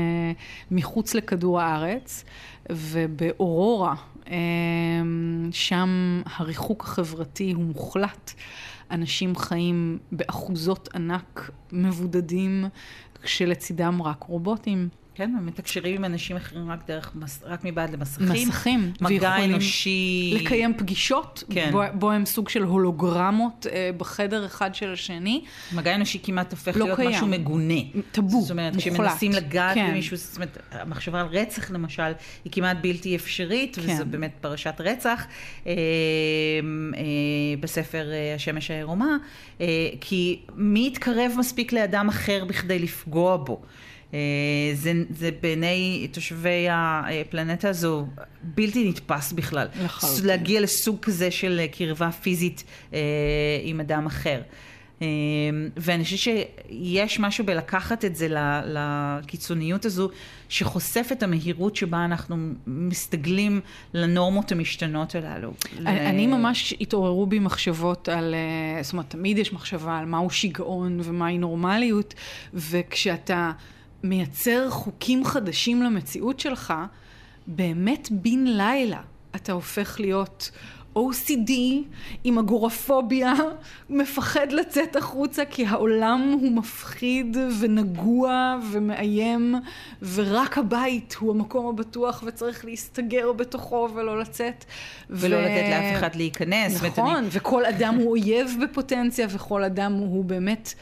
מחוץ 0.71 1.13
לכדור 1.13 1.61
הארץ, 1.61 2.23
ובאורורה, 2.71 3.95
אה, 4.27 4.35
שם 5.51 6.21
הריחוק 6.25 6.83
החברתי 6.83 7.51
הוא 7.51 7.63
מוחלט. 7.63 8.31
אנשים 8.91 9.35
חיים 9.35 9.97
באחוזות 10.11 10.89
ענק, 10.95 11.51
מבודדים, 11.71 12.65
כשלצידם 13.23 14.01
רק 14.01 14.23
רובוטים. 14.23 14.89
כן, 15.15 15.35
ומתקשרים 15.39 15.95
עם 15.95 16.05
אנשים 16.05 16.35
אחרים 16.35 16.71
רק 16.71 16.87
דרך, 16.87 17.15
רק 17.43 17.59
מבעד 17.63 17.89
למסכים. 17.93 18.27
מסכים. 18.47 18.91
מגע 19.01 19.43
אנושי. 19.43 20.37
לקיים 20.41 20.73
פגישות, 20.77 21.43
כן. 21.49 21.69
בו, 21.71 21.81
בו 21.93 22.11
הם 22.11 22.25
סוג 22.25 22.49
של 22.49 22.63
הולוגרמות 22.63 23.67
אה, 23.71 23.89
בחדר 23.97 24.45
אחד 24.45 24.75
של 24.75 24.93
השני. 24.93 25.43
מגע 25.73 25.95
אנושי 25.95 26.19
כמעט 26.23 26.51
הופך 26.51 26.77
לא 26.77 26.85
להיות 26.85 26.99
קיים. 26.99 27.11
משהו 27.11 27.27
מגונה. 27.27 27.73
טאבו, 28.11 28.41
זאת 28.41 28.51
אומרת, 28.51 28.75
מוחלט. 28.75 28.93
כשמנסים 28.93 29.31
לגעת 29.31 29.75
כן. 29.75 29.89
במישהו, 29.91 30.17
זאת 30.17 30.35
אומרת, 30.35 30.57
המחשבה 30.71 31.21
על 31.21 31.27
רצח 31.27 31.71
למשל, 31.71 32.11
היא 32.45 32.51
כמעט 32.51 32.77
בלתי 32.81 33.15
אפשרית, 33.15 33.75
כן. 33.75 33.81
וזו 33.81 34.05
באמת 34.05 34.31
פרשת 34.41 34.75
רצח 34.79 35.25
אה, 35.67 35.71
אה, 35.71 37.01
בספר 37.59 38.11
אה, 38.11 38.35
השמש 38.35 38.71
העירומה, 38.71 39.17
אה, 39.61 39.67
כי 40.01 40.39
מי 40.55 40.87
יתקרב 40.87 41.31
מספיק 41.37 41.73
לאדם 41.73 42.09
אחר 42.09 42.45
בכדי 42.45 42.79
לפגוע 42.79 43.37
בו? 43.37 43.61
אה, 44.13 44.19
זה, 44.73 44.93
זה 45.09 45.29
בעיני 45.41 46.07
תושבי 46.11 46.67
הפלנטה 46.69 47.69
הזו 47.69 48.05
בלתי 48.43 48.89
נתפס 48.89 49.31
בכלל. 49.31 49.67
לחלוטין. 49.83 50.25
להגיע 50.25 50.61
לסוג 50.61 50.99
כזה 51.01 51.31
של 51.31 51.61
קרבה 51.71 52.11
פיזית 52.11 52.63
אה, 52.93 52.99
עם 53.63 53.79
אדם 53.79 54.05
אחר. 54.05 54.41
אה, 55.01 55.07
ואני 55.77 56.03
חושבת 56.03 56.19
שיש 56.19 57.19
משהו 57.19 57.45
בלקחת 57.45 58.05
את 58.05 58.15
זה 58.15 58.27
לקיצוניות 58.65 59.85
הזו, 59.85 60.09
שחושף 60.49 61.09
את 61.11 61.23
המהירות 61.23 61.75
שבה 61.75 62.05
אנחנו 62.05 62.35
מסתגלים 62.67 63.61
לנורמות 63.93 64.51
המשתנות 64.51 65.15
הללו. 65.15 65.53
אני 65.85 66.27
ממש 66.27 66.73
התעוררו 66.81 67.25
בי 67.25 67.39
מחשבות 67.39 68.09
על, 68.09 68.35
זאת 68.81 68.93
אומרת, 68.93 69.09
תמיד 69.09 69.37
יש 69.37 69.53
מחשבה 69.53 69.97
על 69.97 70.05
מהו 70.05 70.29
שיגעון 70.29 70.99
ומהי 71.03 71.37
נורמליות, 71.37 72.13
וכשאתה... 72.53 73.51
מייצר 74.03 74.69
חוקים 74.69 75.25
חדשים 75.25 75.83
למציאות 75.83 76.39
שלך, 76.39 76.73
באמת 77.47 78.07
בן 78.11 78.47
לילה 78.47 79.01
אתה 79.35 79.51
הופך 79.51 79.99
להיות 79.99 80.51
OCD 80.97 81.51
עם 82.23 82.39
אגורפוביה, 82.39 83.33
מפחד 83.89 84.51
לצאת 84.51 84.95
החוצה 84.95 85.45
כי 85.45 85.65
העולם 85.65 86.37
הוא 86.41 86.51
מפחיד 86.51 87.37
ונגוע 87.59 88.57
ומאיים 88.71 89.55
ורק 90.13 90.57
הבית 90.57 91.15
הוא 91.19 91.31
המקום 91.31 91.67
הבטוח 91.67 92.23
וצריך 92.25 92.65
להסתגר 92.65 93.31
בתוכו 93.31 93.89
ולא 93.95 94.19
לצאת. 94.19 94.65
ולא 95.09 95.35
ו... 95.35 95.39
לתת 95.39 95.69
לאף 95.69 95.99
אחד 95.99 96.15
להיכנס. 96.15 96.83
נכון, 96.83 97.15
אני... 97.15 97.27
וכל 97.31 97.65
אדם 97.65 97.95
הוא 97.95 98.09
אויב 98.09 98.55
בפוטנציה 98.63 99.27
וכל 99.29 99.63
אדם 99.63 99.93
הוא 99.93 100.25
באמת... 100.25 100.73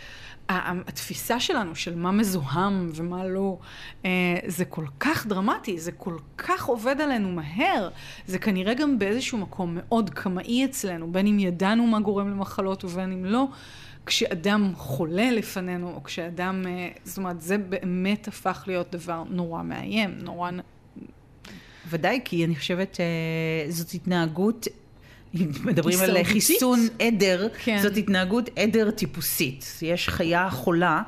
התפיסה 0.87 1.39
שלנו 1.39 1.75
של 1.75 1.95
מה 1.95 2.11
מזוהם 2.11 2.89
ומה 2.95 3.25
לא, 3.25 3.57
אה, 4.05 4.09
זה 4.47 4.65
כל 4.65 4.85
כך 4.99 5.27
דרמטי, 5.27 5.79
זה 5.79 5.91
כל 5.91 6.17
כך 6.37 6.65
עובד 6.65 7.01
עלינו 7.01 7.31
מהר, 7.31 7.89
זה 8.27 8.39
כנראה 8.39 8.73
גם 8.73 8.99
באיזשהו 8.99 9.37
מקום 9.37 9.77
מאוד 9.79 10.09
קמאי 10.09 10.65
אצלנו, 10.65 11.11
בין 11.11 11.27
אם 11.27 11.39
ידענו 11.39 11.87
מה 11.87 11.99
גורם 11.99 12.29
למחלות 12.29 12.83
ובין 12.83 13.11
אם 13.11 13.25
לא. 13.25 13.47
כשאדם 14.05 14.71
חולה 14.75 15.31
לפנינו, 15.31 15.93
או 15.95 16.03
כשאדם, 16.03 16.63
אה, 16.67 16.89
זאת 17.03 17.17
אומרת, 17.17 17.41
זה 17.41 17.57
באמת 17.57 18.27
הפך 18.27 18.63
להיות 18.67 18.91
דבר 18.91 19.23
נורא 19.29 19.63
מאיים, 19.63 20.17
נורא... 20.21 20.51
ודאי, 21.89 22.19
כי 22.25 22.45
אני 22.45 22.55
חושבת 22.55 22.99
אה, 22.99 23.71
זאת 23.71 23.93
התנהגות 23.93 24.67
מדברים 25.65 25.99
על 25.99 26.23
חיסון 26.23 26.87
עדר, 26.99 27.47
כן. 27.63 27.79
זאת 27.81 27.97
התנהגות 27.97 28.49
עדר 28.55 28.91
טיפוסית. 28.91 29.77
יש 29.81 30.09
חיה 30.09 30.49
חולה. 30.49 31.01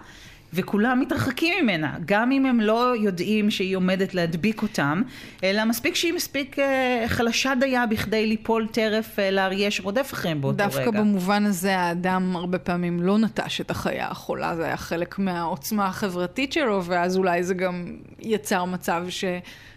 וכולם 0.54 1.00
מתרחקים 1.00 1.64
ממנה, 1.64 1.98
גם 2.06 2.32
אם 2.32 2.46
הם 2.46 2.62
לא 2.62 2.94
יודעים 2.98 3.52
שהיא 3.52 3.76
עומדת 3.76 4.14
להדביק 4.14 4.62
אותם, 4.62 5.02
אלא 5.44 5.66
מספיק 5.66 5.96
שהיא 5.96 6.14
מספיק 6.14 6.60
אה, 6.60 7.04
חלשה 7.08 7.54
דייה 7.60 7.86
בכדי 7.86 8.28
ליפול 8.28 8.68
טרף 8.68 9.20
אה, 9.20 9.32
לאריה 9.32 9.72
שרודף 9.72 10.10
אחריהם 10.14 10.42
באותו 10.42 10.58
דווקא 10.58 10.80
רגע. 10.80 10.86
דווקא 10.86 11.02
במובן 11.02 11.46
הזה 11.46 11.80
האדם 11.80 12.36
הרבה 12.36 12.60
פעמים 12.60 13.02
לא 13.02 13.18
נטש 13.18 13.62
את 13.62 13.72
החיה 13.72 14.08
החולה, 14.08 14.56
זה 14.56 14.66
היה 14.66 14.78
חלק 14.78 15.20
מהעוצמה 15.20 15.88
החברתית 15.88 16.54
שלו, 16.54 16.84
ואז 16.84 17.18
אולי 17.18 17.44
זה 17.44 17.54
גם 17.54 17.98
יצר 18.20 18.66
מצב 18.66 19.06
ש... 19.10 19.26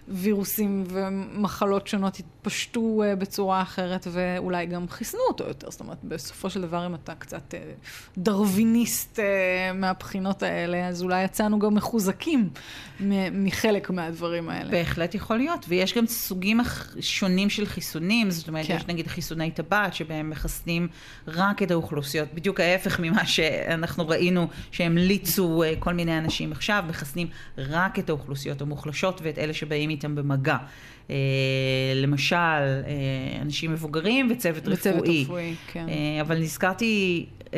וירוסים 0.08 0.84
ומחלות 0.88 1.86
שונות 1.86 2.18
התפשטו 2.18 3.02
אה, 3.02 3.16
בצורה 3.16 3.62
אחרת 3.62 4.06
ואולי 4.10 4.66
גם 4.66 4.88
חיסנו 4.88 5.20
אותו 5.28 5.44
יותר. 5.44 5.70
זאת 5.70 5.80
אומרת, 5.80 5.98
בסופו 6.04 6.50
של 6.50 6.62
דבר, 6.62 6.86
אם 6.86 6.94
אתה 6.94 7.14
קצת 7.14 7.54
אה, 7.54 7.60
דרוויניסט 8.18 9.20
אה, 9.20 9.72
מהבחינות 9.74 10.42
האלה, 10.42 10.65
אז 10.74 11.02
אולי 11.02 11.24
יצאנו 11.24 11.58
גם 11.58 11.74
מחוזקים 11.74 12.48
מחלק 13.32 13.90
מהדברים 13.90 14.48
האלה. 14.48 14.70
בהחלט 14.70 15.14
יכול 15.14 15.36
להיות, 15.36 15.64
ויש 15.68 15.94
גם 15.94 16.06
סוגים 16.06 16.60
שונים 17.00 17.50
של 17.50 17.66
חיסונים, 17.66 18.30
זאת 18.30 18.48
אומרת, 18.48 18.66
כן. 18.66 18.76
יש 18.76 18.86
נגיד 18.86 19.06
חיסוני 19.06 19.50
טבעת, 19.50 19.94
שבהם 19.94 20.30
מחסנים 20.30 20.88
רק 21.28 21.62
את 21.62 21.70
האוכלוסיות, 21.70 22.28
בדיוק 22.34 22.60
ההפך 22.60 23.00
ממה 23.00 23.26
שאנחנו 23.26 24.08
ראינו 24.08 24.48
שהמליצו 24.70 25.62
כל 25.78 25.94
מיני 25.94 26.18
אנשים 26.18 26.52
עכשיו, 26.52 26.84
מחסנים 26.88 27.28
רק 27.58 27.98
את 27.98 28.08
האוכלוסיות 28.08 28.60
המוחלשות 28.60 29.20
ואת 29.22 29.38
אלה 29.38 29.52
שבאים 29.52 29.90
איתם 29.90 30.14
במגע. 30.14 30.56
Uh, 31.06 31.10
למשל, 31.94 32.36
uh, 32.36 33.42
אנשים 33.42 33.72
מבוגרים 33.72 34.28
וצוות, 34.30 34.68
וצוות 34.68 35.02
רפואי. 35.02 35.22
רפואי, 35.22 35.54
כן. 35.72 35.86
Uh, 35.88 36.20
אבל 36.20 36.38
נזכרתי 36.38 37.26
uh, 37.40 37.48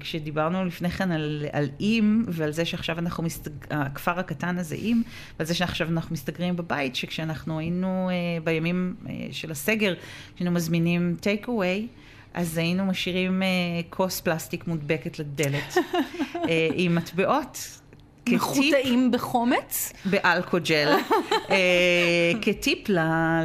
כשדיברנו 0.00 0.64
לפני 0.64 0.90
כן 0.90 1.12
על, 1.12 1.46
על 1.52 1.68
אים, 1.80 2.24
ועל 2.28 2.52
זה 2.52 2.64
שעכשיו 2.64 2.98
אנחנו 2.98 3.22
מסתג... 3.22 3.50
הכפר 3.70 4.18
הקטן 4.18 4.58
הזה 4.58 4.74
אים, 4.74 5.02
ועל 5.38 5.46
זה 5.46 5.54
שעכשיו 5.54 5.88
אנחנו 5.88 6.12
מסתגרים 6.12 6.56
בבית, 6.56 6.96
שכשאנחנו 6.96 7.58
היינו 7.58 8.10
uh, 8.10 8.44
בימים 8.44 8.94
uh, 9.04 9.08
של 9.32 9.50
הסגר, 9.50 9.94
כשהיינו 10.34 10.54
מזמינים 10.54 11.16
טייק 11.20 11.48
אווי, 11.48 11.86
אז 12.34 12.58
היינו 12.58 12.86
משאירים 12.86 13.42
uh, 13.42 13.86
כוס 13.90 14.20
פלסטיק 14.20 14.66
מודבקת 14.66 15.18
לדלת 15.18 15.74
uh, 15.74 16.38
עם 16.74 16.94
מטבעות 16.94 17.80
מחוטאים 18.28 19.10
בחומץ? 19.10 19.92
באלכוג'ל, 20.04 20.88
אה, 21.50 22.32
כטיפ 22.42 22.88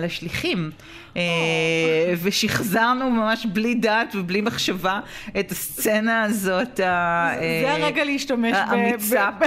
לשליחים. 0.02 0.72
אה, 1.18 2.14
ושחזרנו 2.22 3.10
ממש 3.10 3.46
בלי 3.46 3.76
דעת 3.76 4.16
ובלי 4.16 4.42
מחשבה 4.42 5.00
את 5.40 5.52
הסצנה 5.52 6.24
הזאת. 6.24 6.78
זה 6.78 7.72
הרגע 7.72 8.04
להשתמש 8.04 8.58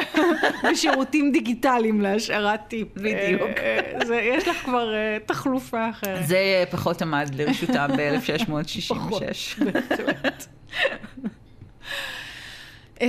בשירותים 0.65 1.33
דיגיטליים 1.33 2.01
להשארת 2.01 2.61
טיפ. 2.69 2.89
בדיוק. 2.97 3.51
יש 4.13 4.49
לך 4.49 4.57
כבר 4.65 4.95
תחלופה 5.27 5.91
אחרת. 5.91 6.27
זה 6.27 6.65
פחות 6.71 7.03
עמד 7.03 7.31
לרשותם 7.35 7.89
ב-1666. 7.97 8.89
פחות, 8.89 9.23
בהחלט. 9.73 10.47
Uh, 12.99 13.03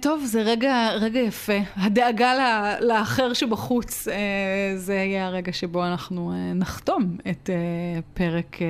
טוב, 0.00 0.24
זה 0.24 0.42
רגע, 0.42 0.90
רגע 1.00 1.20
יפה. 1.20 1.52
הדאגה 1.76 2.34
לה, 2.34 2.80
לאחר 2.80 3.32
שבחוץ, 3.32 4.08
uh, 4.08 4.10
זה 4.76 4.94
יהיה 4.94 5.26
הרגע 5.26 5.52
שבו 5.52 5.86
אנחנו 5.86 6.32
uh, 6.32 6.54
נחתום 6.54 7.16
את 7.30 7.50
uh, 7.50 8.02
פרק 8.14 8.56
uh, 8.56 8.60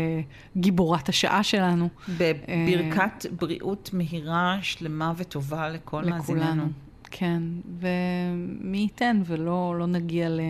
גיבורת 0.57 1.09
השעה 1.09 1.43
שלנו. 1.43 1.89
בברכת 2.09 3.27
uh, 3.27 3.29
בריאות 3.41 3.91
מהירה, 3.93 4.59
שלמה 4.63 5.13
וטובה 5.17 5.69
לכל 5.69 6.05
מאזיננו. 6.05 6.69
כן, 7.11 7.43
ומי 7.81 8.79
ייתן 8.79 9.23
ולא 9.27 9.75
לא 9.79 9.87
נגיע 9.87 10.29
ל, 10.29 10.41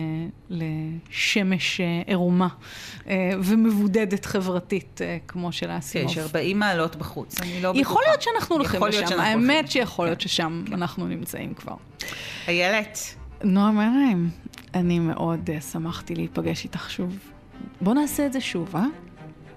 לשמש 0.49 1.81
אה, 1.81 2.01
עירומה 2.05 2.47
אה, 3.07 3.31
ומבודדת 3.43 4.25
חברתית 4.25 5.01
אה, 5.01 5.17
כמו 5.27 5.51
של 5.51 5.69
האסימוב. 5.69 6.13
כן, 6.13 6.19
יש 6.19 6.25
40 6.25 6.59
מעלות 6.59 6.95
בחוץ, 6.95 7.41
אני 7.41 7.61
לא 7.61 7.71
בטוחה. 7.71 7.81
יכול 7.81 8.01
להיות 8.07 8.21
שאנחנו 8.21 8.55
הולכים 8.55 8.83
לשם, 8.83 9.19
האמת 9.19 9.71
שיכול 9.71 10.05
להיות 10.05 10.19
כן, 10.19 10.27
ששם 10.27 10.63
כן. 10.67 10.73
אנחנו 10.73 11.07
נמצאים 11.07 11.53
כבר. 11.53 11.75
איילת. 12.47 12.99
נועה 13.43 13.71
מריים, 13.71 14.29
אני 14.73 14.99
מאוד 14.99 15.49
שמחתי 15.71 16.15
להיפגש 16.15 16.63
איתך 16.63 16.89
שוב. 16.89 17.17
בוא 17.81 17.93
נעשה 17.93 18.25
את 18.25 18.33
זה 18.33 18.41
שוב, 18.41 18.75
אה? 18.75 18.85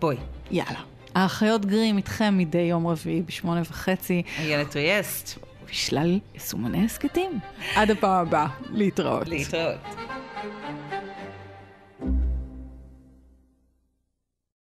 בואי. 0.01 0.17
יאללה. 0.51 0.81
האחיות 1.15 1.67
גרים 1.67 1.97
איתכם 1.97 2.39
מדי 2.39 2.59
יום 2.59 2.87
רביעי 2.87 3.23
בשמונה 3.23 3.63
וחצי. 3.71 4.23
איילת 4.39 4.77
ריאסט. 4.77 5.50
ושלל 5.71 6.19
יישומוני 6.35 6.85
הסכתים. 6.85 7.39
עד 7.75 7.91
הפעם 7.91 8.27
הבאה, 8.27 8.47
להתראות. 8.71 9.29
להתראות. 9.29 9.79